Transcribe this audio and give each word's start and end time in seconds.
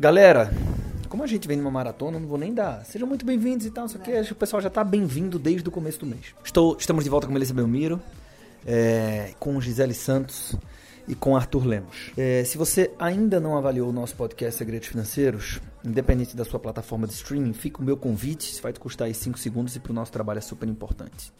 Galera, 0.00 0.50
como 1.10 1.22
a 1.22 1.26
gente 1.26 1.46
vem 1.46 1.58
numa 1.58 1.70
maratona, 1.70 2.18
não 2.18 2.26
vou 2.26 2.38
nem 2.38 2.54
dar. 2.54 2.82
Sejam 2.86 3.06
muito 3.06 3.26
bem-vindos 3.26 3.66
e 3.66 3.70
tal, 3.70 3.86
só 3.86 3.98
que 3.98 4.10
acho 4.10 4.28
que 4.28 4.32
o 4.32 4.36
pessoal 4.36 4.62
já 4.62 4.70
tá 4.70 4.82
bem-vindo 4.82 5.38
desde 5.38 5.68
o 5.68 5.70
começo 5.70 6.00
do 6.00 6.06
mês. 6.06 6.34
Estou, 6.42 6.74
estamos 6.80 7.04
de 7.04 7.10
volta 7.10 7.26
com 7.26 7.34
Melissa 7.34 7.52
Belmiro, 7.52 8.00
é, 8.66 9.34
com 9.38 9.60
Gisele 9.60 9.92
Santos 9.92 10.56
e 11.10 11.14
com 11.16 11.36
Arthur 11.36 11.66
Lemos. 11.66 12.12
É, 12.16 12.44
se 12.44 12.56
você 12.56 12.92
ainda 12.96 13.40
não 13.40 13.58
avaliou 13.58 13.88
o 13.88 13.92
nosso 13.92 14.14
podcast 14.14 14.56
Segredos 14.56 14.86
Financeiros, 14.86 15.60
independente 15.84 16.36
da 16.36 16.44
sua 16.44 16.60
plataforma 16.60 17.04
de 17.04 17.14
streaming, 17.14 17.52
fica 17.52 17.82
o 17.82 17.84
meu 17.84 17.96
convite, 17.96 18.52
isso 18.52 18.62
vai 18.62 18.72
te 18.72 18.78
custar 18.78 19.08
aí 19.08 19.14
5 19.14 19.36
segundos 19.36 19.74
e 19.74 19.80
para 19.80 19.90
o 19.90 19.94
nosso 19.94 20.12
trabalho 20.12 20.38
é 20.38 20.40
super 20.40 20.68
importante. 20.68 21.32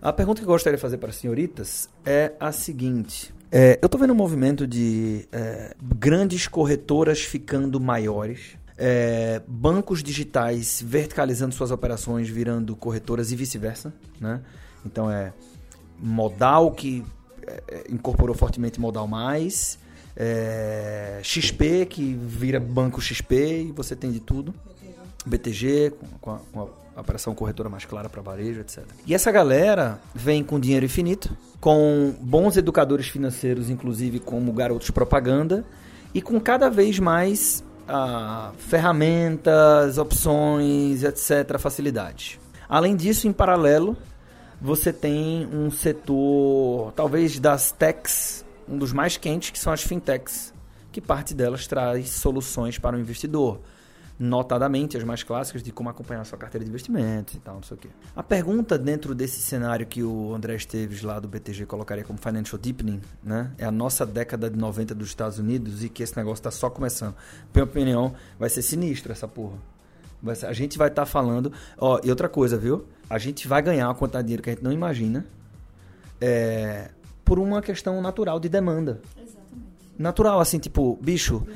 A 0.00 0.12
pergunta 0.12 0.40
que 0.40 0.46
eu 0.46 0.52
gostaria 0.52 0.76
de 0.76 0.80
fazer 0.80 0.98
para 0.98 1.10
as 1.10 1.16
senhoritas 1.16 1.88
é 2.06 2.32
a 2.38 2.52
seguinte. 2.52 3.34
É, 3.50 3.76
eu 3.82 3.86
estou 3.86 4.00
vendo 4.00 4.12
um 4.12 4.16
movimento 4.16 4.68
de 4.68 5.26
é, 5.32 5.74
grandes 5.82 6.46
corretoras 6.46 7.22
ficando 7.22 7.80
maiores, 7.80 8.56
é, 8.78 9.42
bancos 9.48 10.00
digitais 10.00 10.80
verticalizando 10.80 11.52
suas 11.56 11.72
operações, 11.72 12.28
virando 12.28 12.76
corretoras 12.76 13.32
e 13.32 13.36
vice-versa. 13.36 13.92
Né? 14.20 14.40
Então 14.86 15.10
é 15.10 15.32
modal 15.98 16.70
que 16.70 17.04
incorporou 17.88 18.34
fortemente 18.34 18.80
modal 18.80 19.06
mais, 19.06 19.78
é, 20.16 21.20
XP 21.22 21.86
que 21.86 22.14
vira 22.14 22.60
banco 22.60 23.00
XP 23.00 23.64
e 23.68 23.72
você 23.72 23.96
tem 23.96 24.10
de 24.10 24.20
tudo. 24.20 24.54
BTG 25.24 25.92
com 26.20 26.32
a, 26.32 26.38
com 26.52 26.68
a 26.96 27.00
operação 27.00 27.34
corretora 27.34 27.68
mais 27.68 27.84
clara 27.84 28.08
para 28.08 28.20
varejo, 28.20 28.60
etc. 28.60 28.84
E 29.06 29.14
essa 29.14 29.30
galera 29.30 30.00
vem 30.14 30.42
com 30.42 30.58
dinheiro 30.58 30.84
infinito, 30.84 31.34
com 31.60 32.14
bons 32.20 32.56
educadores 32.56 33.08
financeiros, 33.08 33.70
inclusive 33.70 34.18
como 34.18 34.52
garotos 34.52 34.90
propaganda, 34.90 35.64
e 36.12 36.20
com 36.20 36.40
cada 36.40 36.68
vez 36.68 36.98
mais 36.98 37.64
ah, 37.88 38.52
ferramentas, 38.58 39.96
opções, 39.96 41.02
etc., 41.02 41.58
facilidades. 41.58 42.38
Além 42.68 42.96
disso, 42.96 43.28
em 43.28 43.32
paralelo, 43.32 43.96
você 44.62 44.92
tem 44.92 45.46
um 45.52 45.70
setor, 45.70 46.92
talvez 46.92 47.38
das 47.40 47.72
techs, 47.72 48.44
um 48.68 48.78
dos 48.78 48.92
mais 48.92 49.16
quentes, 49.16 49.50
que 49.50 49.58
são 49.58 49.72
as 49.72 49.82
fintechs, 49.82 50.54
que 50.92 51.00
parte 51.00 51.34
delas 51.34 51.66
traz 51.66 52.10
soluções 52.10 52.78
para 52.78 52.96
o 52.96 53.00
investidor 53.00 53.60
notadamente 54.22 54.96
as 54.96 55.02
mais 55.02 55.24
clássicas 55.24 55.64
de 55.64 55.72
como 55.72 55.88
acompanhar 55.88 56.24
sua 56.24 56.38
carteira 56.38 56.64
de 56.64 56.70
investimentos 56.70 57.34
e 57.34 57.40
tal, 57.40 57.56
não 57.56 57.62
sei 57.62 57.76
o 57.76 57.80
quê. 57.80 57.88
A 58.14 58.22
pergunta 58.22 58.78
dentro 58.78 59.16
desse 59.16 59.40
cenário 59.40 59.84
que 59.84 60.02
o 60.02 60.32
André 60.32 60.54
Esteves 60.54 61.02
lá 61.02 61.18
do 61.18 61.26
BTG 61.26 61.66
colocaria 61.66 62.04
como 62.04 62.18
financial 62.20 62.56
deepening, 62.56 63.00
né? 63.22 63.50
É 63.58 63.64
a 63.64 63.70
nossa 63.72 64.06
década 64.06 64.48
de 64.48 64.56
90 64.56 64.94
dos 64.94 65.08
Estados 65.08 65.40
Unidos 65.40 65.82
e 65.82 65.88
que 65.88 66.04
esse 66.04 66.16
negócio 66.16 66.40
está 66.40 66.52
só 66.52 66.70
começando. 66.70 67.16
Minha 67.52 67.64
opinião, 67.64 68.14
vai 68.38 68.48
ser 68.48 68.62
sinistro 68.62 69.10
essa 69.10 69.26
porra. 69.26 69.56
A 70.46 70.52
gente 70.52 70.78
vai 70.78 70.86
estar 70.86 71.02
tá 71.02 71.06
falando, 71.06 71.52
ó, 71.76 72.00
e 72.04 72.08
outra 72.08 72.28
coisa, 72.28 72.56
viu? 72.56 72.86
A 73.12 73.18
gente 73.18 73.46
vai 73.46 73.60
ganhar 73.60 73.88
uma 73.88 73.94
quantidade 73.94 74.22
de 74.24 74.28
dinheiro 74.28 74.42
que 74.42 74.48
a 74.48 74.54
gente 74.54 74.64
não 74.64 74.72
imagina. 74.72 75.26
É, 76.18 76.88
por 77.22 77.38
uma 77.38 77.60
questão 77.60 78.00
natural 78.00 78.40
de 78.40 78.48
demanda. 78.48 79.02
Exatamente. 79.14 79.66
Natural, 79.98 80.40
assim, 80.40 80.58
tipo, 80.58 80.98
bicho, 80.98 81.46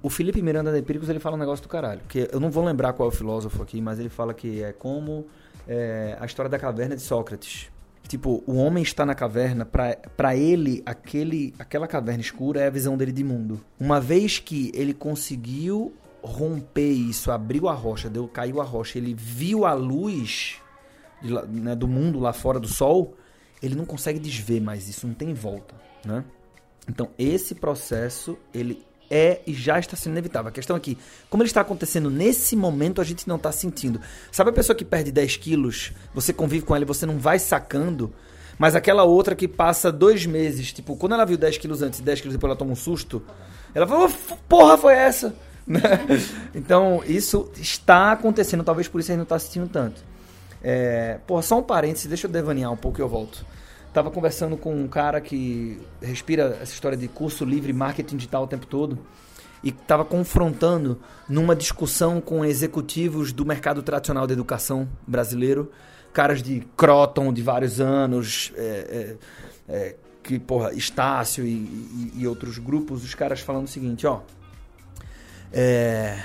o 0.00 0.08
Felipe 0.08 0.40
Miranda 0.40 0.70
de 0.70 0.78
Empíricos, 0.78 1.08
ele 1.08 1.18
fala 1.18 1.34
um 1.34 1.38
negócio 1.40 1.64
do 1.64 1.68
caralho. 1.68 2.00
Que 2.08 2.28
eu 2.32 2.38
não 2.38 2.48
vou 2.48 2.64
lembrar 2.64 2.92
qual 2.92 3.08
é 3.08 3.12
o 3.12 3.14
filósofo 3.14 3.60
aqui, 3.60 3.80
mas 3.80 3.98
ele 3.98 4.08
fala 4.08 4.32
que 4.32 4.62
é 4.62 4.72
como 4.72 5.26
é, 5.66 6.16
a 6.20 6.26
história 6.26 6.48
da 6.48 6.60
caverna 6.60 6.94
de 6.94 7.02
Sócrates. 7.02 7.68
Tipo, 8.06 8.44
o 8.46 8.54
homem 8.54 8.84
está 8.84 9.04
na 9.04 9.16
caverna, 9.16 9.64
para 9.64 10.36
ele, 10.36 10.80
aquele, 10.86 11.52
aquela 11.58 11.88
caverna 11.88 12.20
escura 12.20 12.60
é 12.60 12.68
a 12.68 12.70
visão 12.70 12.96
dele 12.96 13.10
de 13.10 13.24
mundo. 13.24 13.60
Uma 13.80 14.00
vez 14.00 14.38
que 14.38 14.70
ele 14.76 14.94
conseguiu 14.94 15.92
romper 16.22 16.90
isso, 16.90 17.30
abriu 17.30 17.68
a 17.68 17.74
rocha, 17.74 18.08
deu, 18.08 18.28
caiu 18.28 18.60
a 18.60 18.64
rocha, 18.64 18.98
ele 18.98 19.14
viu 19.14 19.64
a 19.64 19.74
luz 19.74 20.56
de, 21.20 21.32
né, 21.32 21.74
do 21.74 21.88
mundo 21.88 22.18
lá 22.20 22.32
fora 22.32 22.60
do 22.60 22.68
sol, 22.68 23.16
ele 23.62 23.74
não 23.74 23.84
consegue 23.84 24.18
desver 24.18 24.60
mais 24.60 24.88
isso, 24.88 25.06
não 25.06 25.14
tem 25.14 25.34
volta, 25.34 25.74
né? 26.04 26.24
Então, 26.88 27.10
esse 27.16 27.54
processo, 27.54 28.36
ele 28.52 28.84
é 29.08 29.40
e 29.46 29.52
já 29.52 29.78
está 29.78 29.96
sendo 29.96 30.12
inevitável. 30.12 30.48
A 30.48 30.52
questão 30.52 30.74
é 30.74 30.80
que, 30.80 30.96
como 31.28 31.42
ele 31.42 31.48
está 31.48 31.60
acontecendo 31.60 32.10
nesse 32.10 32.56
momento, 32.56 33.00
a 33.00 33.04
gente 33.04 33.28
não 33.28 33.36
está 33.36 33.52
sentindo. 33.52 34.00
Sabe 34.32 34.50
a 34.50 34.52
pessoa 34.52 34.74
que 34.74 34.84
perde 34.84 35.12
10 35.12 35.36
quilos, 35.36 35.92
você 36.14 36.32
convive 36.32 36.64
com 36.64 36.74
ela 36.74 36.84
e 36.84 36.86
você 36.86 37.06
não 37.06 37.18
vai 37.18 37.38
sacando, 37.38 38.12
mas 38.58 38.74
aquela 38.74 39.04
outra 39.04 39.36
que 39.36 39.46
passa 39.46 39.92
dois 39.92 40.26
meses, 40.26 40.72
tipo, 40.72 40.96
quando 40.96 41.12
ela 41.12 41.24
viu 41.24 41.36
10 41.36 41.58
quilos 41.58 41.82
antes 41.82 42.00
e 42.00 42.02
10 42.02 42.20
quilos 42.22 42.34
depois 42.34 42.50
ela 42.50 42.58
toma 42.58 42.72
um 42.72 42.76
susto, 42.76 43.22
ela 43.74 43.86
falou, 43.86 44.10
porra, 44.48 44.76
foi 44.76 44.94
essa? 44.94 45.34
Né? 45.72 45.80
então, 46.52 47.02
isso 47.06 47.48
está 47.56 48.10
acontecendo, 48.10 48.64
talvez 48.64 48.88
por 48.88 49.00
isso 49.00 49.10
a 49.10 49.12
gente 49.12 49.18
não 49.18 49.22
está 49.22 49.36
assistindo 49.36 49.68
tanto. 49.68 50.02
É, 50.62 51.18
porra, 51.26 51.42
só 51.42 51.58
um 51.58 51.62
parênteses, 51.62 52.06
deixa 52.06 52.26
eu 52.26 52.30
devanear 52.30 52.72
um 52.72 52.76
pouco 52.76 53.00
e 53.00 53.02
eu 53.02 53.08
volto. 53.08 53.44
Tava 53.92 54.10
conversando 54.10 54.56
com 54.56 54.74
um 54.74 54.88
cara 54.88 55.20
que 55.20 55.80
respira 56.00 56.58
essa 56.62 56.72
história 56.72 56.96
de 56.96 57.08
curso 57.08 57.44
livre, 57.44 57.72
marketing 57.72 58.16
digital 58.16 58.44
o 58.44 58.46
tempo 58.46 58.66
todo. 58.66 58.98
E 59.62 59.68
estava 59.68 60.04
confrontando 60.04 61.00
numa 61.28 61.54
discussão 61.54 62.20
com 62.20 62.44
executivos 62.44 63.32
do 63.32 63.44
mercado 63.44 63.82
tradicional 63.82 64.26
da 64.26 64.32
educação 64.32 64.88
brasileiro, 65.06 65.70
caras 66.12 66.42
de 66.42 66.66
Croton 66.76 67.32
de 67.32 67.42
vários 67.42 67.80
anos, 67.80 68.52
é, 68.56 69.16
é, 69.68 69.74
é, 69.74 69.96
que, 70.22 70.38
porra, 70.38 70.72
Estácio 70.72 71.44
e, 71.44 71.50
e, 71.50 72.12
e, 72.16 72.26
outros 72.26 72.58
grupos, 72.58 73.04
os 73.04 73.14
caras 73.14 73.40
falando 73.40 73.66
o 73.66 73.70
seguinte, 73.70 74.06
ó. 74.06 74.20
É, 75.52 76.22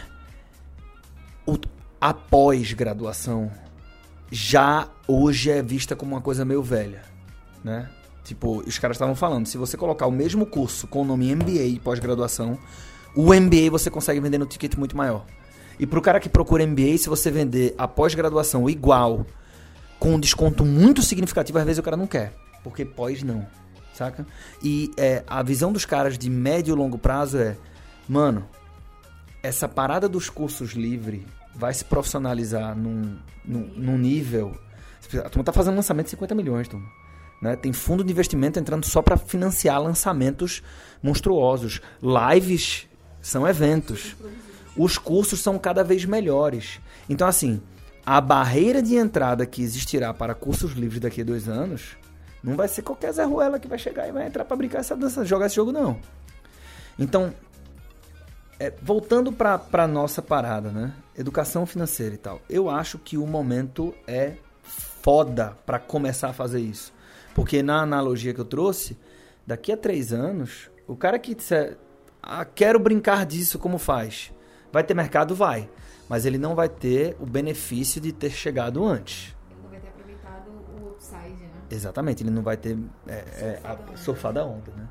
o, 1.46 1.58
a 2.00 2.14
pós-graduação 2.14 3.52
já 4.32 4.88
hoje 5.08 5.52
é 5.52 5.62
vista 5.62 5.96
como 5.96 6.16
uma 6.16 6.22
coisa 6.22 6.46
meio 6.46 6.64
velha 6.64 7.18
né? 7.68 7.90
Tipo, 8.24 8.60
os 8.60 8.78
caras 8.78 8.96
estavam 8.96 9.16
falando, 9.16 9.46
se 9.46 9.58
você 9.58 9.78
colocar 9.78 10.06
o 10.06 10.12
mesmo 10.12 10.46
curso 10.46 10.88
com 10.88 11.02
o 11.02 11.06
nome 11.06 11.34
MBA 11.34 11.80
pós-graduação, 11.82 12.58
o 13.16 13.34
MBA 13.34 13.70
você 13.70 13.90
consegue 13.90 14.20
vender 14.20 14.38
no 14.38 14.46
ticket 14.46 14.76
muito 14.76 14.98
maior. 14.98 15.26
E 15.80 15.86
pro 15.86 16.02
cara 16.02 16.20
que 16.20 16.28
procura 16.28 16.66
MBA, 16.66 16.98
se 16.98 17.08
você 17.08 17.32
vender 17.32 17.74
a 17.78 17.88
pós-graduação 17.88 18.70
igual, 18.70 19.26
com 20.00 20.16
um 20.16 20.20
desconto 20.20 20.66
muito 20.66 21.02
significativo, 21.02 21.60
às 21.60 21.66
vezes 21.66 21.80
o 21.80 21.84
cara 21.84 21.96
não 21.96 22.08
quer. 22.08 22.34
Porque 22.64 22.84
pós 22.84 23.24
não, 23.24 23.46
saca? 23.94 24.26
E 24.62 24.92
é, 24.98 25.24
a 25.28 25.42
visão 25.42 25.72
dos 25.72 25.86
caras 25.86 26.18
de 26.18 26.30
médio 26.30 26.74
e 26.74 26.78
longo 26.78 26.98
prazo 26.98 27.38
é, 27.38 27.56
mano, 28.10 28.46
essa 29.48 29.68
parada 29.68 30.10
dos 30.10 30.30
cursos 30.30 30.74
livre 30.74 31.26
vai 31.56 31.74
se 31.74 31.86
profissionalizar 31.86 32.78
num, 32.78 33.18
num, 33.46 33.68
num 33.76 33.98
nível. 33.98 34.56
A 35.24 35.30
turma 35.30 35.46
tá 35.46 35.54
fazendo 35.54 35.76
lançamento 35.76 36.06
de 36.06 36.12
50 36.12 36.36
milhões, 36.36 36.68
turma. 36.68 36.86
Né? 37.42 37.56
Tem 37.56 37.72
fundo 37.72 38.04
de 38.04 38.12
investimento 38.12 38.60
entrando 38.60 38.86
só 38.86 39.02
para 39.02 39.16
financiar 39.16 39.82
lançamentos 39.82 40.62
monstruosos. 41.02 41.82
Lives 42.02 42.88
são 43.22 43.48
eventos. 43.48 44.18
Os 44.76 44.98
cursos 44.98 45.40
são 45.40 45.58
cada 45.58 45.84
vez 45.84 46.04
melhores. 46.04 46.82
Então, 47.10 47.26
assim, 47.26 47.62
a 48.06 48.20
barreira 48.20 48.82
de 48.82 48.96
entrada 48.96 49.46
que 49.46 49.62
existirá 49.62 50.14
para 50.14 50.36
cursos 50.36 50.74
livres 50.74 51.00
daqui 51.00 51.22
a 51.22 51.26
dois 51.26 51.48
anos 51.48 51.96
não 52.44 52.56
vai 52.56 52.68
ser 52.68 52.82
qualquer 52.82 53.14
Zé 53.14 53.24
Ruela 53.24 53.60
que 53.60 53.68
vai 53.68 53.80
chegar 53.80 54.08
e 54.08 54.12
vai 54.12 54.28
entrar 54.28 54.44
para 54.44 54.58
brincar 54.58 54.80
essa 54.80 54.96
dança, 54.96 55.24
jogar 55.24 55.46
esse 55.46 55.56
jogo, 55.56 55.72
não. 55.72 56.00
Então, 57.00 57.34
é, 58.60 58.74
voltando 58.82 59.32
para 59.32 59.62
a 59.72 59.88
nossa 59.88 60.22
parada, 60.22 60.72
né? 60.72 60.94
Educação 61.18 61.66
financeira 61.66 62.16
e 62.16 62.18
tal. 62.18 62.42
Eu 62.50 62.70
acho 62.70 62.98
que 62.98 63.18
o 63.18 63.26
momento 63.26 63.94
é 64.08 64.34
foda 64.62 65.58
para 65.66 65.80
começar 65.80 66.30
a 66.30 66.34
fazer 66.34 66.60
isso. 66.60 66.94
Porque 67.36 67.62
na 67.62 67.82
analogia 67.82 68.34
que 68.34 68.42
eu 68.42 68.46
trouxe, 68.46 68.98
daqui 69.46 69.72
a 69.72 69.78
três 69.78 70.12
anos, 70.12 70.72
o 70.88 70.96
cara 70.96 71.20
que 71.20 71.36
disser, 71.36 71.78
ah, 72.22 72.44
quero 72.44 72.80
brincar 72.80 73.26
disso, 73.26 73.60
como 73.60 73.78
faz? 73.78 74.34
Vai 74.72 74.84
ter 74.84 74.94
mercado? 74.94 75.36
Vai. 75.36 75.70
Mas 76.10 76.26
ele 76.26 76.38
não 76.38 76.56
vai 76.56 76.68
ter 76.68 77.16
o 77.20 77.26
benefício 77.26 78.02
de 78.02 78.12
ter 78.12 78.32
chegado 78.32 78.84
antes. 78.84 79.36
Ele 79.50 79.62
não 79.62 79.70
vai 79.70 79.80
ter 79.80 79.88
aproveitado 79.90 80.50
o 80.50 80.90
upside, 80.90 81.44
né? 81.44 81.52
Exatamente, 81.70 82.24
ele 82.24 82.32
não 82.32 82.42
vai 82.42 82.58
ter 82.58 82.78
é, 83.08 83.14
é, 83.14 83.62
a, 83.64 83.98
surfar 83.98 84.34
da 84.34 84.46
onda, 84.46 84.72
né? 84.76 84.88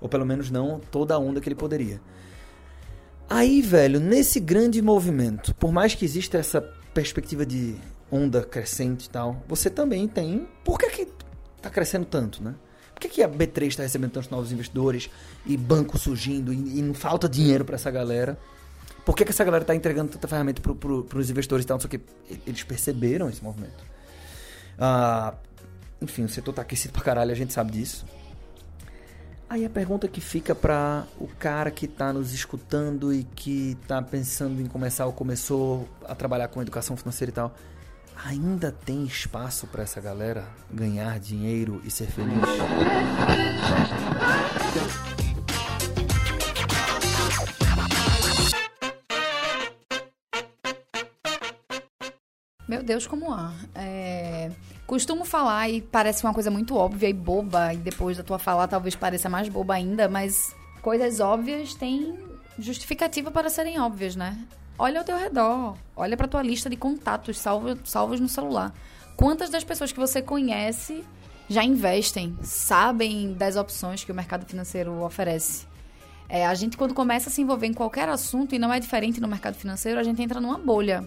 Ou 0.00 0.08
pelo 0.08 0.24
menos 0.24 0.50
não 0.50 0.80
toda 0.80 1.14
a 1.14 1.18
onda 1.18 1.40
que 1.40 1.48
ele 1.48 1.56
poderia. 1.56 2.00
Aí, 3.34 3.62
velho, 3.62 3.98
nesse 3.98 4.38
grande 4.38 4.82
movimento, 4.82 5.54
por 5.54 5.72
mais 5.72 5.94
que 5.94 6.04
exista 6.04 6.36
essa 6.36 6.60
perspectiva 6.92 7.46
de 7.46 7.76
onda 8.10 8.42
crescente 8.42 9.06
e 9.06 9.08
tal, 9.08 9.42
você 9.48 9.70
também 9.70 10.06
tem. 10.06 10.46
Por 10.62 10.78
que, 10.78 10.90
que 10.90 11.08
está 11.56 11.70
crescendo 11.70 12.04
tanto, 12.04 12.42
né? 12.42 12.54
Por 12.92 13.00
que, 13.00 13.08
que 13.08 13.22
a 13.22 13.28
B3 13.28 13.68
está 13.68 13.84
recebendo 13.84 14.12
tantos 14.12 14.28
novos 14.28 14.52
investidores 14.52 15.08
e 15.46 15.56
banco 15.56 15.96
surgindo 15.96 16.52
e, 16.52 16.78
e 16.78 16.82
não 16.82 16.92
falta 16.92 17.26
dinheiro 17.26 17.64
para 17.64 17.76
essa 17.76 17.90
galera? 17.90 18.38
Por 19.02 19.16
que, 19.16 19.24
que 19.24 19.30
essa 19.30 19.44
galera 19.44 19.62
está 19.62 19.74
entregando 19.74 20.12
tanta 20.12 20.28
ferramenta 20.28 20.60
para 20.60 20.74
pro, 20.74 21.08
investidores 21.14 21.64
e 21.64 21.68
tal? 21.68 21.76
Não 21.76 21.80
sei 21.80 21.86
o 21.86 21.90
que. 21.90 22.00
Eles 22.46 22.62
perceberam 22.64 23.30
esse 23.30 23.42
movimento. 23.42 23.82
Ah, 24.78 25.32
enfim, 26.02 26.24
o 26.24 26.28
setor 26.28 26.50
está 26.50 26.60
aquecido 26.60 26.92
pra 26.92 27.02
caralho, 27.02 27.32
a 27.32 27.34
gente 27.34 27.54
sabe 27.54 27.72
disso. 27.72 28.04
Aí 29.52 29.66
a 29.66 29.68
pergunta 29.68 30.08
que 30.08 30.18
fica 30.18 30.54
para 30.54 31.04
o 31.20 31.28
cara 31.28 31.70
que 31.70 31.84
está 31.84 32.10
nos 32.10 32.32
escutando 32.32 33.12
e 33.12 33.22
que 33.22 33.76
está 33.82 34.00
pensando 34.00 34.62
em 34.62 34.66
começar 34.66 35.04
ou 35.04 35.12
começou 35.12 35.86
a 36.08 36.14
trabalhar 36.14 36.48
com 36.48 36.62
educação 36.62 36.96
financeira 36.96 37.30
e 37.30 37.34
tal, 37.34 37.54
ainda 38.24 38.72
tem 38.72 39.04
espaço 39.04 39.66
para 39.66 39.82
essa 39.82 40.00
galera 40.00 40.48
ganhar 40.72 41.20
dinheiro 41.20 41.82
e 41.84 41.90
ser 41.90 42.06
feliz? 42.06 42.32
Meu 52.72 52.82
Deus, 52.82 53.06
como 53.06 53.30
há. 53.30 53.52
É... 53.74 54.50
Costumo 54.86 55.26
falar 55.26 55.68
e 55.68 55.82
parece 55.82 56.24
uma 56.24 56.32
coisa 56.32 56.50
muito 56.50 56.74
óbvia 56.74 57.06
e 57.06 57.12
boba, 57.12 57.74
e 57.74 57.76
depois 57.76 58.16
da 58.16 58.22
tua 58.22 58.38
fala 58.38 58.66
talvez 58.66 58.96
pareça 58.96 59.28
mais 59.28 59.46
boba 59.46 59.74
ainda, 59.74 60.08
mas 60.08 60.56
coisas 60.80 61.20
óbvias 61.20 61.74
têm 61.74 62.18
justificativa 62.58 63.30
para 63.30 63.50
serem 63.50 63.78
óbvias, 63.78 64.16
né? 64.16 64.38
Olha 64.78 65.00
ao 65.00 65.04
teu 65.04 65.18
redor, 65.18 65.76
olha 65.94 66.16
para 66.16 66.26
tua 66.26 66.40
lista 66.40 66.70
de 66.70 66.76
contatos 66.76 67.38
salvos, 67.38 67.76
salvos 67.84 68.18
no 68.18 68.28
celular. 68.28 68.72
Quantas 69.16 69.50
das 69.50 69.64
pessoas 69.64 69.92
que 69.92 70.00
você 70.00 70.22
conhece 70.22 71.04
já 71.50 71.62
investem, 71.62 72.34
sabem 72.42 73.34
das 73.34 73.56
opções 73.56 74.02
que 74.02 74.10
o 74.10 74.14
mercado 74.14 74.46
financeiro 74.46 75.02
oferece? 75.02 75.66
É, 76.26 76.46
a 76.46 76.54
gente, 76.54 76.78
quando 76.78 76.94
começa 76.94 77.28
a 77.28 77.32
se 77.32 77.42
envolver 77.42 77.66
em 77.66 77.74
qualquer 77.74 78.08
assunto, 78.08 78.54
e 78.54 78.58
não 78.58 78.72
é 78.72 78.80
diferente 78.80 79.20
no 79.20 79.28
mercado 79.28 79.56
financeiro, 79.56 80.00
a 80.00 80.02
gente 80.02 80.22
entra 80.22 80.40
numa 80.40 80.56
bolha 80.56 81.06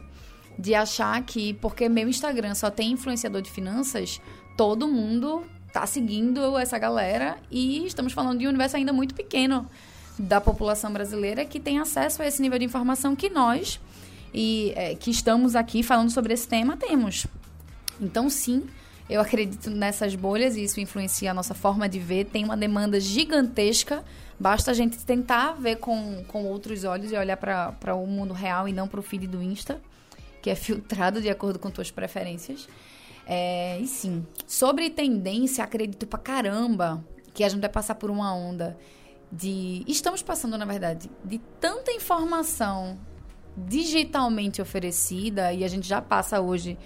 de 0.58 0.74
achar 0.74 1.22
que 1.24 1.54
porque 1.56 1.90
meu 1.90 2.08
Instagram 2.08 2.56
só 2.56 2.70
tem 2.70 2.92
influenciador 2.92 3.42
de 3.42 3.52
finanças, 3.52 4.22
todo 4.58 4.88
mundo 4.88 5.44
tá 5.72 5.86
seguindo 5.86 6.58
essa 6.58 6.78
galera 6.78 7.38
e 7.52 7.86
estamos 7.86 8.14
falando 8.14 8.40
de 8.40 8.46
um 8.46 8.50
universo 8.50 8.78
ainda 8.78 8.94
muito 8.94 9.14
pequeno 9.14 9.70
da 10.18 10.40
população 10.40 10.92
brasileira 10.94 11.44
que 11.44 11.60
tem 11.60 11.80
acesso 11.80 12.22
a 12.22 12.28
esse 12.28 12.42
nível 12.42 12.58
de 12.58 12.64
informação 12.64 13.16
que 13.16 13.30
nós 13.30 13.80
e 14.34 14.72
é, 14.76 14.96
que 14.96 15.12
estamos 15.12 15.56
aqui 15.56 15.84
falando 15.84 16.10
sobre 16.10 16.34
esse 16.34 16.48
tema 16.48 16.78
temos. 16.78 17.28
Então 18.00 18.30
sim, 18.30 18.64
eu 19.10 19.20
acredito 19.20 19.70
nessas 19.70 20.16
bolhas 20.16 20.56
e 20.56 20.64
isso 20.64 20.80
influencia 20.80 21.32
a 21.32 21.34
nossa 21.34 21.54
forma 21.54 21.88
de 21.90 22.00
ver. 22.00 22.26
Tem 22.26 22.44
uma 22.44 22.58
demanda 22.58 23.00
gigantesca. 23.00 24.04
Basta 24.40 24.72
a 24.72 24.74
gente 24.74 24.98
tentar 25.00 25.54
ver 25.54 25.78
com, 25.78 26.24
com 26.28 26.46
outros 26.46 26.84
olhos 26.84 27.12
e 27.12 27.16
olhar 27.16 27.38
para 27.38 27.96
o 27.96 28.08
mundo 28.08 28.34
real 28.34 28.68
e 28.68 28.74
não 28.74 28.88
para 28.88 29.00
o 29.00 29.04
feed 29.04 29.28
do 29.28 29.42
Insta 29.42 29.80
que 30.46 30.50
é 30.52 30.54
filtrado 30.54 31.20
de 31.20 31.28
acordo 31.28 31.58
com 31.58 31.72
tuas 31.72 31.90
preferências. 31.90 32.70
É, 33.26 33.80
e 33.80 33.88
sim, 33.88 34.24
sobre 34.46 34.92
tendência, 34.92 35.64
acredito 35.64 36.06
pra 36.06 36.20
caramba 36.20 37.04
que 37.34 37.44
a 37.44 37.50
gente 37.50 37.62
vai 37.62 37.70
passar 37.70 37.96
por 37.96 38.12
uma 38.12 38.32
onda 38.32 38.78
de. 39.32 39.84
Estamos 39.88 40.22
passando, 40.22 40.56
na 40.56 40.66
verdade, 40.66 41.10
de 41.24 41.40
tanta 41.60 41.92
informação 41.92 42.96
digitalmente 43.58 44.62
oferecida, 44.62 45.52
e 45.52 45.64
a 45.64 45.68
gente 45.68 45.88
já 45.88 46.00
passa 46.00 46.40
hoje 46.40 46.78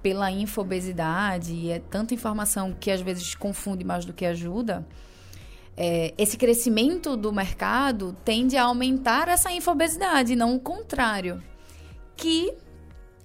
pela 0.00 0.30
infobesidade, 0.30 1.52
e 1.52 1.72
é 1.72 1.80
tanta 1.80 2.14
informação 2.14 2.72
que 2.72 2.88
às 2.88 3.00
vezes 3.00 3.34
confunde 3.34 3.84
mais 3.84 4.04
do 4.04 4.12
que 4.12 4.24
ajuda. 4.24 4.86
É, 5.76 6.14
esse 6.16 6.36
crescimento 6.36 7.16
do 7.16 7.32
mercado 7.32 8.16
tende 8.24 8.56
a 8.56 8.62
aumentar 8.62 9.26
essa 9.26 9.50
infobesidade, 9.50 10.36
não 10.36 10.54
o 10.54 10.60
contrário. 10.60 11.42
Que 12.16 12.56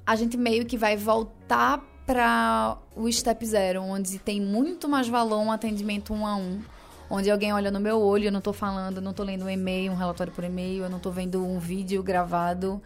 a 0.05 0.15
gente 0.15 0.38
meio 0.38 0.65
que 0.65 0.77
vai 0.77 0.97
voltar 0.97 1.83
para 2.05 2.77
o 2.95 3.09
step 3.11 3.45
zero, 3.45 3.81
onde 3.81 4.19
tem 4.19 4.41
muito 4.41 4.89
mais 4.89 5.07
valor 5.07 5.39
um 5.39 5.51
atendimento 5.51 6.13
um 6.13 6.27
a 6.27 6.35
um, 6.35 6.61
onde 7.09 7.31
alguém 7.31 7.53
olha 7.53 7.71
no 7.71 7.79
meu 7.79 8.00
olho, 8.01 8.25
eu 8.25 8.31
não 8.31 8.39
estou 8.39 8.53
falando, 8.53 9.01
não 9.01 9.11
estou 9.11 9.25
lendo 9.25 9.45
um 9.45 9.50
e-mail, 9.50 9.91
um 9.91 9.95
relatório 9.95 10.33
por 10.33 10.44
e-mail, 10.44 10.83
eu 10.83 10.89
não 10.89 10.97
estou 10.97 11.11
vendo 11.11 11.45
um 11.45 11.59
vídeo 11.59 12.03
gravado. 12.03 12.81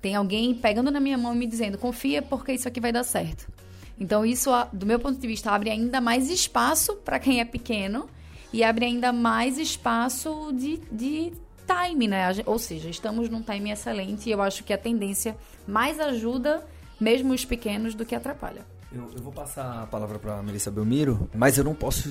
Tem 0.00 0.14
alguém 0.14 0.54
pegando 0.54 0.90
na 0.90 1.00
minha 1.00 1.18
mão 1.18 1.34
e 1.34 1.36
me 1.36 1.46
dizendo, 1.46 1.76
confia 1.76 2.22
porque 2.22 2.52
isso 2.52 2.68
aqui 2.68 2.80
vai 2.80 2.92
dar 2.92 3.04
certo. 3.04 3.48
Então, 3.98 4.24
isso, 4.24 4.50
do 4.72 4.86
meu 4.86 4.98
ponto 4.98 5.20
de 5.20 5.26
vista, 5.26 5.50
abre 5.50 5.68
ainda 5.68 6.00
mais 6.00 6.30
espaço 6.30 6.96
para 6.96 7.18
quem 7.18 7.40
é 7.40 7.44
pequeno 7.44 8.08
e 8.52 8.64
abre 8.64 8.86
ainda 8.86 9.12
mais 9.12 9.58
espaço 9.58 10.52
de, 10.54 10.78
de 10.90 11.32
time, 11.70 12.08
né? 12.08 12.26
Ou 12.46 12.58
seja, 12.58 12.88
estamos 12.88 13.28
num 13.28 13.42
time 13.42 13.70
excelente 13.70 14.28
e 14.28 14.32
eu 14.32 14.42
acho 14.42 14.64
que 14.64 14.72
a 14.72 14.78
tendência 14.78 15.36
mais 15.66 16.00
ajuda 16.00 16.64
mesmo 17.00 17.32
os 17.32 17.44
pequenos 17.44 17.94
do 17.94 18.04
que 18.04 18.14
atrapalha. 18.14 18.64
Eu, 18.92 19.08
eu 19.14 19.22
vou 19.22 19.32
passar 19.32 19.84
a 19.84 19.86
palavra 19.86 20.18
para 20.18 20.42
Melissa 20.42 20.68
Belmiro, 20.68 21.30
mas 21.32 21.56
eu 21.56 21.62
não 21.62 21.74
posso. 21.76 22.10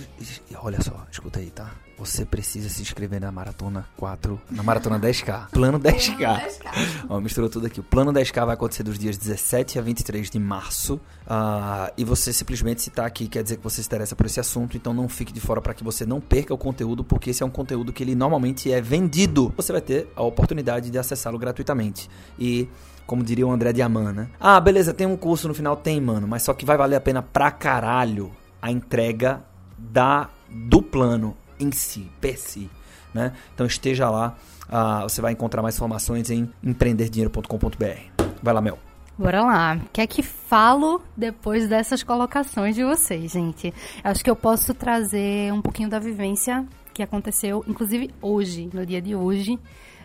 Olha 0.62 0.81
só, 0.81 1.06
escuta 1.12 1.40
aí, 1.40 1.52
tá? 1.52 1.72
Você 1.98 2.24
precisa 2.24 2.70
se 2.70 2.81
inscrever 2.81 3.20
na 3.20 3.30
Maratona 3.30 3.86
4, 3.98 4.40
na 4.50 4.64
Maratona 4.64 4.98
10K. 4.98 5.50
Plano 5.50 5.78
10K. 5.78 6.16
Plano 6.18 6.40
10K. 6.48 7.06
Ó, 7.10 7.20
misturou 7.20 7.50
tudo 7.50 7.68
aqui. 7.68 7.81
O 7.81 7.84
Plano 7.84 8.14
10K 8.14 8.46
vai 8.46 8.54
acontecer 8.54 8.84
dos 8.84 8.98
dias 8.98 9.18
17 9.18 9.78
a 9.78 9.81
23 9.81 10.30
de 10.30 10.40
março. 10.40 10.94
Uh, 10.96 11.92
e 11.98 12.06
você 12.06 12.31
simplesmente, 12.31 12.81
se 12.81 12.90
tá 12.90 13.06
aqui, 13.06 13.28
quer 13.28 13.44
dizer 13.44 13.58
que 13.58 13.64
você 13.64 13.81
se 13.81 13.88
interessa 13.88 14.16
por 14.16 14.26
esse 14.26 14.40
assunto, 14.40 14.78
então 14.78 14.94
não 14.94 15.10
fique 15.10 15.34
de 15.34 15.42
fora 15.42 15.62
para 15.62 15.74
que 15.74 15.84
você 15.84 16.06
não 16.06 16.22
perca 16.22 16.54
o 16.54 16.58
conteúdo, 16.58 17.04
porque 17.04 17.31
esse 17.31 17.44
é 17.44 17.46
um 17.46 17.50
conteúdo 17.50 17.92
que 17.92 18.02
ele 18.02 18.16
normalmente 18.16 18.72
é 18.72 18.80
vendido. 18.80 19.54
Você 19.58 19.74
vai 19.74 19.81
ter 19.81 20.08
a 20.16 20.24
oportunidade 20.24 20.90
de 20.90 20.98
acessá-lo 20.98 21.38
gratuitamente. 21.38 22.10
E 22.40 22.70
como 23.09 23.23
diria 23.23 23.47
o 23.47 23.51
André 23.51 23.73
Diamant, 23.73 24.15
né? 24.15 24.27
Ah, 24.39 24.59
beleza, 24.59 24.94
tem 24.94 25.07
um 25.07 25.17
curso 25.17 25.47
no 25.47 25.53
final, 25.56 25.75
tem, 25.75 26.00
mano, 26.00 26.27
mas 26.27 26.44
só 26.44 26.53
que 26.53 26.63
vai 26.63 26.77
valer 26.77 26.95
a 26.95 27.01
pena 27.01 27.23
pra 27.23 27.50
caralho 27.50 28.31
a 28.61 28.69
entrega 28.69 29.41
da 29.75 30.29
do 30.47 30.79
plano 30.79 31.35
em 31.59 31.71
si, 31.71 32.07
per 32.21 32.38
si, 32.38 32.69
né? 33.11 33.33
Então 33.56 33.65
esteja 33.65 34.11
lá, 34.11 34.38
uh, 34.67 35.09
você 35.09 35.21
vai 35.21 35.31
encontrar 35.31 35.63
mais 35.63 35.73
informações 35.73 36.29
em 36.29 36.53
empreenderdinheiro.com.br. 36.63 38.25
Vai 38.44 38.53
lá, 38.53 38.61
Mel. 38.61 38.77
Bora 39.17 39.41
lá. 39.41 39.79
O 39.83 39.89
que 39.91 40.01
é 40.01 40.06
que 40.06 40.21
falo 40.21 41.01
depois 41.17 41.67
dessas 41.67 42.03
colocações 42.03 42.75
de 42.75 42.83
vocês, 42.83 43.31
gente? 43.31 43.73
Acho 44.03 44.23
que 44.23 44.29
eu 44.29 44.35
posso 44.35 44.71
trazer 44.75 45.51
um 45.51 45.63
pouquinho 45.63 45.89
da 45.89 45.97
vivência 45.97 46.63
que 46.94 47.01
aconteceu, 47.01 47.65
inclusive 47.67 48.11
hoje, 48.21 48.69
no 48.71 48.85
dia 48.85 49.01
de 49.01 49.15
hoje, 49.15 49.57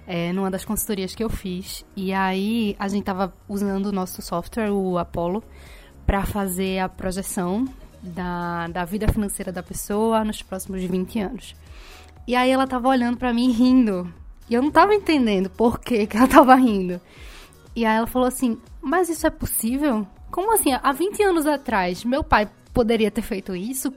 é, 0.06 0.32
numa 0.32 0.50
das 0.50 0.64
consultorias 0.64 1.14
que 1.14 1.24
eu 1.24 1.30
fiz. 1.30 1.84
E 1.96 2.12
aí 2.12 2.76
a 2.78 2.88
gente 2.88 3.04
tava 3.04 3.32
usando 3.48 3.86
o 3.86 3.92
nosso 3.92 4.20
software, 4.22 4.70
o 4.70 4.98
Apollo, 4.98 5.42
para 6.06 6.24
fazer 6.24 6.78
a 6.78 6.88
projeção 6.88 7.66
da, 8.02 8.68
da 8.68 8.84
vida 8.84 9.08
financeira 9.08 9.50
da 9.50 9.62
pessoa 9.62 10.24
nos 10.24 10.42
próximos 10.42 10.82
20 10.82 11.18
anos. 11.20 11.54
E 12.26 12.34
aí 12.34 12.50
ela 12.50 12.66
tava 12.66 12.88
olhando 12.88 13.16
para 13.16 13.32
mim 13.32 13.50
rindo. 13.50 14.12
E 14.48 14.54
eu 14.54 14.62
não 14.62 14.70
tava 14.70 14.94
entendendo 14.94 15.48
por 15.48 15.80
que, 15.80 16.06
que 16.06 16.16
ela 16.16 16.28
tava 16.28 16.54
rindo. 16.54 17.00
E 17.74 17.84
aí 17.84 17.96
ela 17.96 18.06
falou 18.06 18.28
assim: 18.28 18.58
Mas 18.80 19.08
isso 19.08 19.26
é 19.26 19.30
possível? 19.30 20.06
Como 20.30 20.52
assim? 20.52 20.72
Há 20.72 20.92
20 20.92 21.22
anos 21.22 21.46
atrás, 21.46 22.04
meu 22.04 22.22
pai 22.22 22.48
poderia 22.72 23.10
ter 23.10 23.22
feito 23.22 23.54
isso? 23.54 23.92